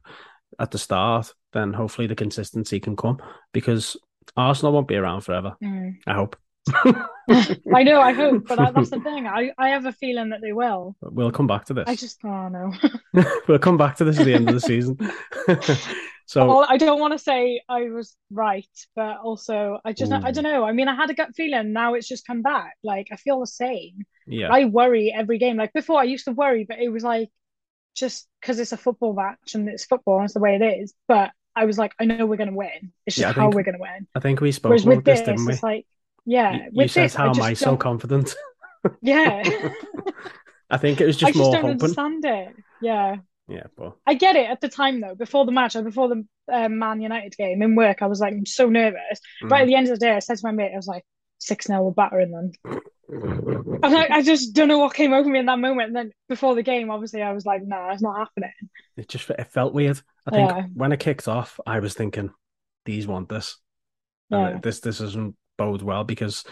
at 0.59 0.71
the 0.71 0.77
start, 0.77 1.33
then 1.53 1.73
hopefully 1.73 2.07
the 2.07 2.15
consistency 2.15 2.79
can 2.79 2.95
come 2.95 3.21
because 3.53 3.97
Arsenal 4.37 4.73
won't 4.73 4.87
be 4.87 4.95
around 4.95 5.21
forever. 5.21 5.55
Mm. 5.63 5.95
I 6.05 6.13
hope. 6.13 6.35
I 7.73 7.83
know, 7.83 7.99
I 7.99 8.13
hope, 8.13 8.47
but 8.47 8.57
that, 8.57 8.73
that's 8.73 8.89
the 8.89 8.99
thing. 9.03 9.27
I, 9.27 9.51
I 9.57 9.69
have 9.69 9.85
a 9.85 9.91
feeling 9.91 10.29
that 10.29 10.41
they 10.41 10.53
will. 10.53 10.95
We'll 11.01 11.31
come 11.31 11.47
back 11.47 11.65
to 11.65 11.73
this. 11.73 11.85
I 11.87 11.95
just, 11.95 12.19
oh 12.23 12.47
no. 12.47 12.73
we'll 13.47 13.59
come 13.59 13.77
back 13.77 13.97
to 13.97 14.03
this 14.03 14.19
at 14.19 14.25
the 14.25 14.33
end 14.33 14.49
of 14.49 14.55
the 14.55 14.61
season. 14.61 14.97
So 16.25 16.45
Well, 16.47 16.65
I 16.67 16.77
don't 16.77 16.99
want 16.99 17.13
to 17.13 17.19
say 17.19 17.61
I 17.67 17.89
was 17.89 18.15
right, 18.31 18.67
but 18.95 19.17
also 19.17 19.79
I 19.85 19.93
just, 19.93 20.11
I 20.11 20.31
don't 20.31 20.43
know. 20.43 20.63
I 20.63 20.71
mean, 20.71 20.87
I 20.87 20.95
had 20.95 21.09
a 21.09 21.13
gut 21.13 21.35
feeling. 21.35 21.73
Now 21.73 21.93
it's 21.95 22.07
just 22.07 22.25
come 22.25 22.41
back. 22.41 22.73
Like 22.83 23.07
I 23.11 23.15
feel 23.17 23.39
the 23.39 23.47
same. 23.47 24.03
yeah, 24.27 24.49
I 24.51 24.65
worry 24.65 25.13
every 25.15 25.37
game. 25.37 25.57
Like 25.57 25.73
before, 25.73 25.99
I 25.99 26.03
used 26.03 26.25
to 26.25 26.31
worry, 26.31 26.65
but 26.67 26.79
it 26.79 26.89
was 26.89 27.03
like 27.03 27.29
just 27.95 28.27
because 28.41 28.59
it's 28.59 28.71
a 28.71 28.77
football 28.77 29.13
match 29.13 29.53
and 29.55 29.67
it's 29.69 29.85
football 29.85 30.17
and 30.17 30.25
it's 30.25 30.33
the 30.33 30.39
way 30.39 30.55
it 30.55 30.63
is. 30.81 30.93
But 31.07 31.31
I 31.55 31.65
was 31.65 31.77
like, 31.77 31.93
I 31.99 32.05
know 32.05 32.25
we're 32.25 32.37
going 32.37 32.49
to 32.49 32.55
win. 32.55 32.91
It's 33.05 33.15
just 33.17 33.19
Yeah, 33.19 33.33
how 33.33 33.43
think- 33.43 33.55
we're 33.55 33.63
going 33.63 33.75
to 33.77 33.81
win. 33.81 34.07
I 34.15 34.19
think 34.19 34.41
we 34.41 34.51
spoke 34.51 34.69
Whereas 34.71 34.83
about 34.85 34.95
with 34.97 35.05
this, 35.05 35.19
didn't 35.21 35.45
we? 35.45 35.53
it's 35.53 35.61
like, 35.63 35.85
yeah, 36.25 36.53
You- 36.53 36.63
you 36.63 36.69
with 36.73 36.91
said, 36.91 37.03
this, 37.05 37.15
"How 37.15 37.27
I 37.27 37.29
am 37.31 37.41
I 37.41 37.53
so 37.53 37.77
confident?" 37.77 38.33
Yeah. 39.01 39.43
I 40.69 40.77
think 40.77 40.99
it 41.01 41.05
was 41.05 41.17
just, 41.17 41.29
I 41.29 41.31
just 41.33 41.37
just 41.37 41.37
more 41.37 41.51
don't 41.53 41.61
hoping. 41.61 41.81
understand 41.81 42.25
it. 42.25 42.55
Yeah. 42.81 43.17
Yeah, 43.47 43.63
but 43.77 43.97
I 44.07 44.13
get 44.13 44.35
it 44.35 44.49
at 44.49 44.61
the 44.61 44.69
time 44.69 45.01
though. 45.01 45.15
Before 45.15 45.45
the 45.45 45.51
match, 45.51 45.75
or 45.75 45.83
before 45.83 46.07
the 46.07 46.25
um, 46.51 46.79
Man 46.79 47.01
United 47.01 47.35
game 47.35 47.61
in 47.61 47.75
work, 47.75 48.01
I 48.01 48.07
was 48.07 48.19
like, 48.19 48.33
I'm 48.33 48.45
so 48.45 48.69
nervous. 48.69 49.19
Right 49.43 49.61
at 49.61 49.65
mm. 49.65 49.67
the 49.67 49.75
end 49.75 49.87
of 49.87 49.99
the 49.99 50.05
day, 50.05 50.15
I 50.15 50.19
said 50.19 50.37
to 50.37 50.47
my 50.47 50.51
mate, 50.51 50.71
I 50.73 50.77
was 50.77 50.87
like, 50.87 51.03
six 51.39 51.67
0 51.67 51.83
we're 51.83 51.91
battering 51.91 52.31
them. 52.31 52.51
And 53.09 53.95
I, 53.95 54.07
I 54.09 54.21
just 54.21 54.53
don't 54.53 54.69
know 54.69 54.77
what 54.77 54.93
came 54.93 55.13
over 55.13 55.29
me 55.29 55.39
in 55.39 55.45
that 55.47 55.59
moment. 55.59 55.87
And 55.87 55.95
then 55.95 56.11
before 56.29 56.55
the 56.55 56.63
game, 56.63 56.89
obviously, 56.89 57.21
I 57.21 57.33
was 57.33 57.45
like, 57.45 57.61
nah, 57.63 57.91
it's 57.91 58.01
not 58.01 58.17
happening. 58.17 58.51
it 58.97 59.09
just 59.09 59.29
it 59.29 59.47
felt 59.47 59.73
weird. 59.73 60.01
I 60.25 60.31
think 60.31 60.49
Yeah. 60.49 60.63
when 60.73 60.91
it 60.91 60.99
kicked 60.99 61.27
off, 61.27 61.59
I 61.67 61.79
was 61.79 61.93
thinking, 61.93 62.31
these 62.85 63.07
want 63.07 63.29
this. 63.29 63.57
Yeah. 64.29 64.59
This 64.61 64.79
this 64.79 64.99
doesn't 64.99 65.35
bode 65.57 65.81
well 65.81 66.03
because 66.03 66.43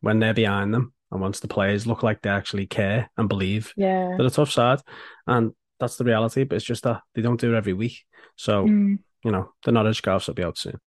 when 0.00 0.20
they're 0.20 0.34
behind 0.34 0.72
them 0.72 0.94
and 1.10 1.20
once 1.20 1.40
the 1.40 1.48
players 1.48 1.86
look 1.86 2.02
like 2.02 2.22
they 2.22 2.30
actually 2.30 2.66
care 2.66 3.10
and 3.16 3.28
believe 3.28 3.72
Yeah. 3.76 4.14
they're 4.16 4.26
a 4.26 4.30
tough 4.30 4.50
side, 4.50 4.80
and 5.26 5.52
that's 5.80 5.96
the 5.96 6.04
reality. 6.04 6.44
But 6.44 6.56
it's 6.56 6.64
just 6.64 6.84
that 6.84 7.02
they 7.14 7.22
don't 7.22 7.40
do 7.40 7.54
it 7.54 7.56
every 7.56 7.72
week, 7.72 8.04
so 8.36 8.64
Mm. 8.66 8.98
you 9.24 9.30
know 9.30 9.52
the 9.64 9.72
knowledge 9.72 9.98
scarves 9.98 10.26
will 10.26 10.34
be 10.34 10.44
out 10.44 10.58
soon. 10.58 10.78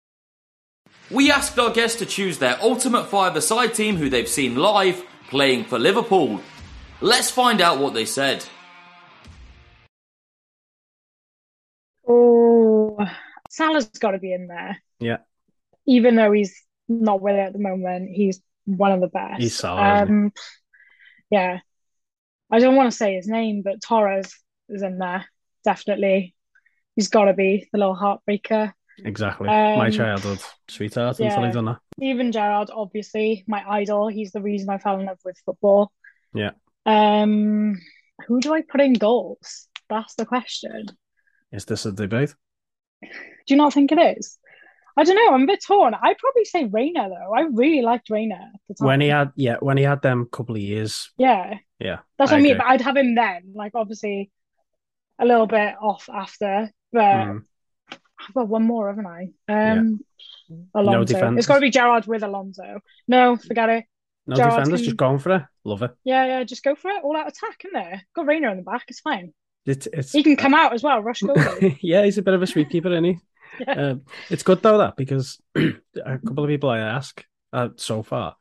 We 1.09 1.31
asked 1.31 1.57
our 1.59 1.71
guests 1.71 1.99
to 1.99 2.05
choose 2.05 2.37
their 2.37 2.57
ultimate 2.61 3.05
five-a-side 3.07 3.73
team 3.73 3.97
who 3.97 4.09
they've 4.09 4.27
seen 4.27 4.55
live 4.55 5.03
playing 5.29 5.65
for 5.65 5.77
Liverpool. 5.79 6.41
Let's 7.01 7.29
find 7.29 7.61
out 7.61 7.79
what 7.79 7.93
they 7.93 8.05
said. 8.05 8.45
Oh, 12.07 12.97
Salah's 13.49 13.87
got 13.87 14.11
to 14.11 14.19
be 14.19 14.33
in 14.33 14.47
there. 14.47 14.81
Yeah. 14.99 15.17
Even 15.85 16.15
though 16.15 16.31
he's 16.31 16.61
not 16.87 17.21
with 17.21 17.35
it 17.35 17.39
at 17.39 17.53
the 17.53 17.59
moment, 17.59 18.09
he's 18.11 18.41
one 18.65 18.91
of 18.91 19.01
the 19.01 19.07
best. 19.07 19.41
He's 19.41 19.55
Salah, 19.55 20.03
isn't 20.03 20.09
Um, 20.25 20.33
yeah. 21.29 21.59
I 22.51 22.59
don't 22.59 22.75
want 22.75 22.91
to 22.91 22.97
say 22.97 23.15
his 23.15 23.27
name, 23.27 23.61
but 23.63 23.81
Torres 23.81 24.33
is 24.71 24.81
in 24.81 24.97
there. 24.97 25.25
Definitely. 25.63 26.35
He's 26.95 27.09
got 27.09 27.25
to 27.25 27.33
be 27.33 27.67
the 27.71 27.77
little 27.79 27.95
heartbreaker. 27.95 28.73
Exactly, 29.03 29.47
my 29.47 29.87
Um, 29.87 29.91
childhood 29.91 30.39
sweetheart 30.67 31.19
until 31.19 31.41
yeah. 31.41 31.47
he 31.47 31.53
done 31.53 31.65
that. 31.65 31.79
Steven 31.97 32.31
Gerrard, 32.31 32.69
obviously, 32.73 33.43
my 33.47 33.63
idol. 33.67 34.07
He's 34.09 34.31
the 34.31 34.41
reason 34.41 34.69
I 34.69 34.77
fell 34.77 34.99
in 34.99 35.05
love 35.05 35.19
with 35.25 35.37
football. 35.45 35.91
Yeah. 36.33 36.51
Um, 36.85 37.79
who 38.27 38.41
do 38.41 38.53
I 38.53 38.61
put 38.61 38.81
in 38.81 38.93
goals? 38.93 39.67
That's 39.89 40.15
the 40.15 40.25
question. 40.25 40.87
Is 41.51 41.65
this 41.65 41.85
a 41.85 41.91
debate? 41.91 42.35
Do 43.01 43.07
you 43.47 43.55
not 43.55 43.73
think 43.73 43.91
it 43.91 44.17
is? 44.17 44.37
I 44.97 45.03
don't 45.03 45.15
know. 45.15 45.33
I'm 45.33 45.43
a 45.43 45.47
bit 45.47 45.63
torn. 45.65 45.93
I'd 45.95 46.17
probably 46.17 46.45
say 46.45 46.65
Reina 46.65 47.09
though. 47.09 47.33
I 47.33 47.41
really 47.51 47.81
liked 47.81 48.09
Reina 48.09 48.35
at 48.35 48.59
the 48.67 48.75
time. 48.75 48.87
When 48.87 49.01
he 49.01 49.07
had 49.07 49.31
yeah, 49.35 49.55
when 49.59 49.77
he 49.77 49.83
had 49.83 50.01
them 50.01 50.27
couple 50.31 50.55
of 50.55 50.61
years, 50.61 51.11
yeah, 51.17 51.55
yeah, 51.79 51.99
that's 52.17 52.31
I 52.31 52.35
what 52.35 52.39
I 52.39 52.41
mean. 52.41 52.57
But 52.57 52.67
I'd 52.67 52.81
have 52.81 52.97
him 52.97 53.15
then. 53.15 53.53
Like 53.55 53.71
obviously, 53.73 54.31
a 55.21 55.25
little 55.25 55.47
bit 55.47 55.75
off 55.81 56.09
after. 56.13 56.69
But 56.91 56.99
Mm. 56.99 57.43
I've 57.91 58.33
got 58.33 58.47
one 58.49 58.63
more, 58.63 58.89
haven't 58.89 59.05
I? 59.07 59.29
Um, 59.47 59.99
No 60.49 60.57
Alonso. 60.75 61.13
defenders? 61.13 61.39
it's 61.39 61.47
got 61.47 61.55
to 61.55 61.61
be 61.61 61.69
Gerrard 61.71 62.05
with 62.07 62.23
Alonso. 62.23 62.79
No, 63.07 63.35
forget 63.37 63.69
it. 63.69 63.85
no 64.27 64.35
Gerrard 64.35 64.51
defenders 64.51 64.81
can- 64.81 64.85
just 64.85 64.97
going 64.97 65.19
for 65.19 65.35
it. 65.37 65.43
Love 65.63 65.81
it. 65.83 65.91
Yeah, 66.03 66.25
yeah, 66.25 66.43
just 66.43 66.63
go 66.63 66.75
for 66.75 66.91
it. 66.91 67.03
All 67.03 67.15
out 67.15 67.27
attack 67.27 67.63
in 67.65 67.71
there. 67.73 68.01
Got 68.15 68.27
Reina 68.27 68.51
in 68.51 68.57
the 68.57 68.63
back. 68.63 68.83
It's 68.89 68.99
fine. 68.99 69.33
It's 69.65 69.87
it's 69.87 70.11
He 70.11 70.23
can 70.23 70.35
come 70.35 70.53
out 70.53 70.73
as 70.73 70.83
well. 70.83 71.01
Rush 71.01 71.21
goalie. 71.23 71.77
yeah, 71.81 72.03
he's 72.03 72.17
a 72.17 72.21
bit 72.21 72.33
of 72.33 72.41
a 72.41 72.47
sweet 72.47 72.69
keeper, 72.69 72.89
isn't 72.91 73.03
he? 73.05 73.17
Yeah. 73.59 73.73
Um, 73.73 74.01
it's 74.29 74.43
good 74.43 74.61
though 74.61 74.77
that 74.77 74.95
because 74.95 75.37
a 75.55 76.19
couple 76.25 76.43
of 76.45 76.47
people 76.47 76.69
I 76.69 76.79
ask 76.79 77.23
uh, 77.51 77.69
so 77.75 78.01
far, 78.01 78.35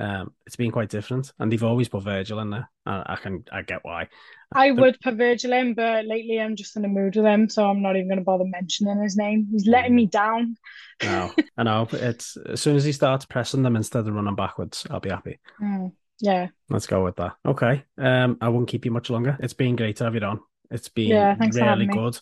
um, 0.00 0.32
it's 0.46 0.56
been 0.56 0.70
quite 0.70 0.88
different, 0.88 1.32
and 1.38 1.50
they've 1.52 1.62
always 1.62 1.88
put 1.88 2.02
Virgil 2.04 2.40
in 2.40 2.50
there. 2.50 2.70
I, 2.86 3.02
I 3.06 3.16
can 3.16 3.44
I 3.52 3.62
get 3.62 3.80
why. 3.82 4.08
I 4.54 4.70
But- 4.72 4.80
would 4.80 5.00
put 5.00 5.14
Virgil 5.16 5.52
in, 5.52 5.74
but 5.74 6.06
lately 6.06 6.40
I'm 6.40 6.56
just 6.56 6.76
in 6.76 6.84
a 6.84 6.88
mood 6.88 7.16
with 7.16 7.24
him, 7.26 7.48
so 7.48 7.68
I'm 7.68 7.82
not 7.82 7.96
even 7.96 8.08
going 8.08 8.18
to 8.18 8.24
bother 8.24 8.44
mentioning 8.44 9.00
his 9.02 9.16
name. 9.16 9.48
He's 9.50 9.66
letting 9.66 9.94
me 9.94 10.06
down. 10.06 10.56
No, 11.02 11.32
I 11.58 11.62
know. 11.62 11.88
It's 11.92 12.36
as 12.38 12.60
soon 12.62 12.76
as 12.76 12.84
he 12.84 12.92
starts 12.92 13.24
pressing 13.26 13.62
them 13.62 13.76
instead 13.76 14.06
of 14.06 14.14
running 14.14 14.34
backwards, 14.34 14.86
I'll 14.90 15.00
be 15.00 15.10
happy. 15.10 15.38
Mm, 15.60 15.92
yeah. 16.20 16.48
Let's 16.70 16.86
go 16.86 17.04
with 17.04 17.16
that. 17.16 17.32
Okay. 17.44 17.84
Um, 17.98 18.38
I 18.40 18.48
won't 18.48 18.68
keep 18.68 18.84
you 18.84 18.90
much 18.90 19.10
longer. 19.10 19.36
It's 19.40 19.54
been 19.54 19.76
great 19.76 19.96
to 19.96 20.04
have 20.04 20.14
you 20.14 20.20
on. 20.22 20.40
It's 20.70 20.88
been 20.88 21.08
Yeah, 21.08 21.36
really 21.52 21.86
good 21.86 22.18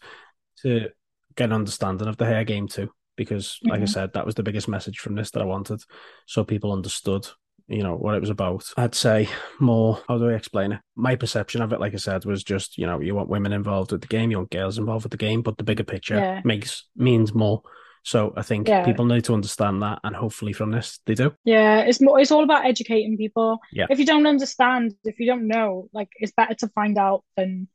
to 0.63 0.89
get 1.37 1.45
an 1.45 1.53
understanding 1.53 2.09
of 2.09 2.17
the 2.17 2.25
Her 2.27 2.43
Game 2.45 2.67
Too, 2.69 2.91
because 3.17 3.59
like 3.65 3.81
I 3.81 3.85
Mhm. 3.85 3.89
said, 3.89 4.13
that 4.15 4.27
was 4.27 4.35
the 4.35 4.43
biggest 4.43 4.67
message 4.69 4.99
from 4.99 5.15
this 5.15 5.31
that 5.31 5.43
I 5.43 5.47
wanted, 5.47 5.81
so 6.27 6.43
people 6.45 6.73
understood, 6.73 7.27
you 7.71 7.83
know, 7.83 7.95
what 7.97 8.15
it 8.15 8.21
was 8.21 8.31
about. 8.31 8.65
I'd 8.77 8.95
say 8.95 9.29
more. 9.61 10.03
How 10.09 10.19
do 10.19 10.29
I 10.29 10.35
explain 10.35 10.73
it? 10.73 10.81
My 10.97 11.15
perception 11.17 11.63
of 11.63 11.73
it, 11.73 11.81
like 11.81 11.95
I 11.95 11.99
said, 11.99 12.25
was 12.25 12.43
just 12.45 12.77
you 12.77 12.87
know 12.87 13.01
you 13.01 13.15
want 13.15 13.29
women 13.29 13.53
involved 13.53 13.93
with 13.93 14.01
the 14.03 14.09
game, 14.09 14.31
you 14.31 14.39
want 14.39 14.51
girls 14.51 14.79
involved 14.79 15.05
with 15.05 15.13
the 15.13 15.17
game, 15.17 15.43
but 15.43 15.57
the 15.57 15.65
bigger 15.65 15.85
picture 15.85 16.17
Yeah. 16.17 16.41
makes 16.45 16.85
means 16.97 17.33
more. 17.35 17.63
So 18.03 18.33
I 18.37 18.43
think 18.43 18.67
Yeah. 18.69 18.85
people 18.85 19.05
need 19.05 19.25
to 19.25 19.35
understand 19.35 19.83
that, 19.83 20.01
and 20.05 20.17
hopefully 20.17 20.53
from 20.53 20.71
this 20.71 21.01
they 21.07 21.15
do. 21.15 21.33
Yeah, 21.45 21.81
it's 21.83 22.01
more 22.01 22.19
it's 22.19 22.31
all 22.33 22.45
about 22.45 22.67
educating 22.67 23.17
people. 23.17 23.61
Yeah. 23.73 23.87
If 23.91 23.99
you 23.99 24.07
don't 24.07 24.27
understand, 24.27 24.95
if 25.05 25.21
you 25.21 25.27
don't 25.27 25.47
know, 25.47 25.89
like 25.93 26.09
it's 26.17 26.33
better 26.33 26.55
to 26.55 26.69
find 26.69 26.99
out 26.99 27.25
than 27.37 27.69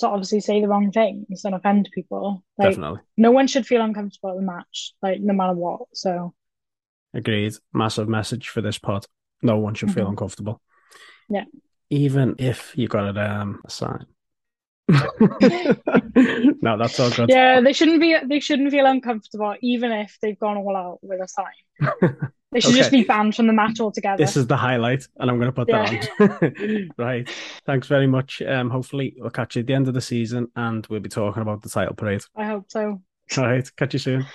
to 0.00 0.08
obviously 0.08 0.40
say 0.40 0.60
the 0.60 0.68
wrong 0.68 0.90
things 0.90 1.44
and 1.44 1.54
offend 1.54 1.88
people. 1.94 2.42
Like 2.58 2.70
Definitely. 2.70 3.00
no 3.18 3.30
one 3.30 3.46
should 3.46 3.66
feel 3.66 3.82
uncomfortable 3.82 4.30
at 4.30 4.36
the 4.36 4.42
match, 4.42 4.94
like 5.02 5.20
no 5.20 5.34
matter 5.34 5.52
what. 5.52 5.82
So 5.92 6.34
Agreed. 7.14 7.54
Massive 7.72 8.08
message 8.08 8.48
for 8.48 8.60
this 8.60 8.78
pod. 8.78 9.06
No 9.42 9.58
one 9.58 9.74
should 9.74 9.92
feel 9.92 10.06
Mhm. 10.06 10.10
uncomfortable. 10.10 10.60
Yeah. 11.28 11.44
Even 11.90 12.36
if 12.38 12.72
you 12.76 12.88
got 12.88 13.08
it 13.08 13.18
um 13.18 13.60
a 13.64 13.70
sign. 13.70 14.06
no, 14.88 16.76
that's 16.78 16.98
all 17.00 17.10
good. 17.10 17.28
yeah, 17.28 17.60
they 17.60 17.72
shouldn't 17.72 18.00
be 18.00 18.16
they 18.26 18.40
shouldn't 18.40 18.70
feel 18.70 18.86
uncomfortable 18.86 19.54
even 19.62 19.92
if 19.92 20.18
they've 20.20 20.38
gone 20.38 20.56
all 20.56 20.76
out 20.76 20.98
with 21.02 21.20
a 21.20 21.28
sign. 21.28 22.18
They 22.52 22.60
should 22.60 22.74
just 22.74 22.90
be 22.90 23.02
banned 23.04 23.34
from 23.34 23.46
the 23.46 23.54
match 23.54 23.80
altogether. 23.80 24.22
This 24.22 24.36
is 24.36 24.46
the 24.46 24.58
highlight, 24.58 25.08
and 25.16 25.30
I'm 25.30 25.38
going 25.38 25.50
to 25.50 25.54
put 25.54 25.68
that 25.68 26.06
on. 26.20 26.90
right. 26.98 27.26
Thanks 27.64 27.86
very 27.86 28.06
much. 28.06 28.42
Um, 28.42 28.68
hopefully, 28.68 29.14
we'll 29.16 29.30
catch 29.30 29.56
you 29.56 29.60
at 29.60 29.66
the 29.68 29.72
end 29.72 29.88
of 29.88 29.94
the 29.94 30.02
season, 30.02 30.48
and 30.54 30.86
we'll 30.88 31.00
be 31.00 31.08
talking 31.08 31.40
about 31.40 31.62
the 31.62 31.70
title 31.70 31.94
parade. 31.94 32.20
I 32.36 32.44
hope 32.44 32.66
so. 32.68 33.00
All 33.38 33.44
right. 33.44 33.66
Catch 33.78 33.94
you 33.94 33.98
soon. 34.00 34.26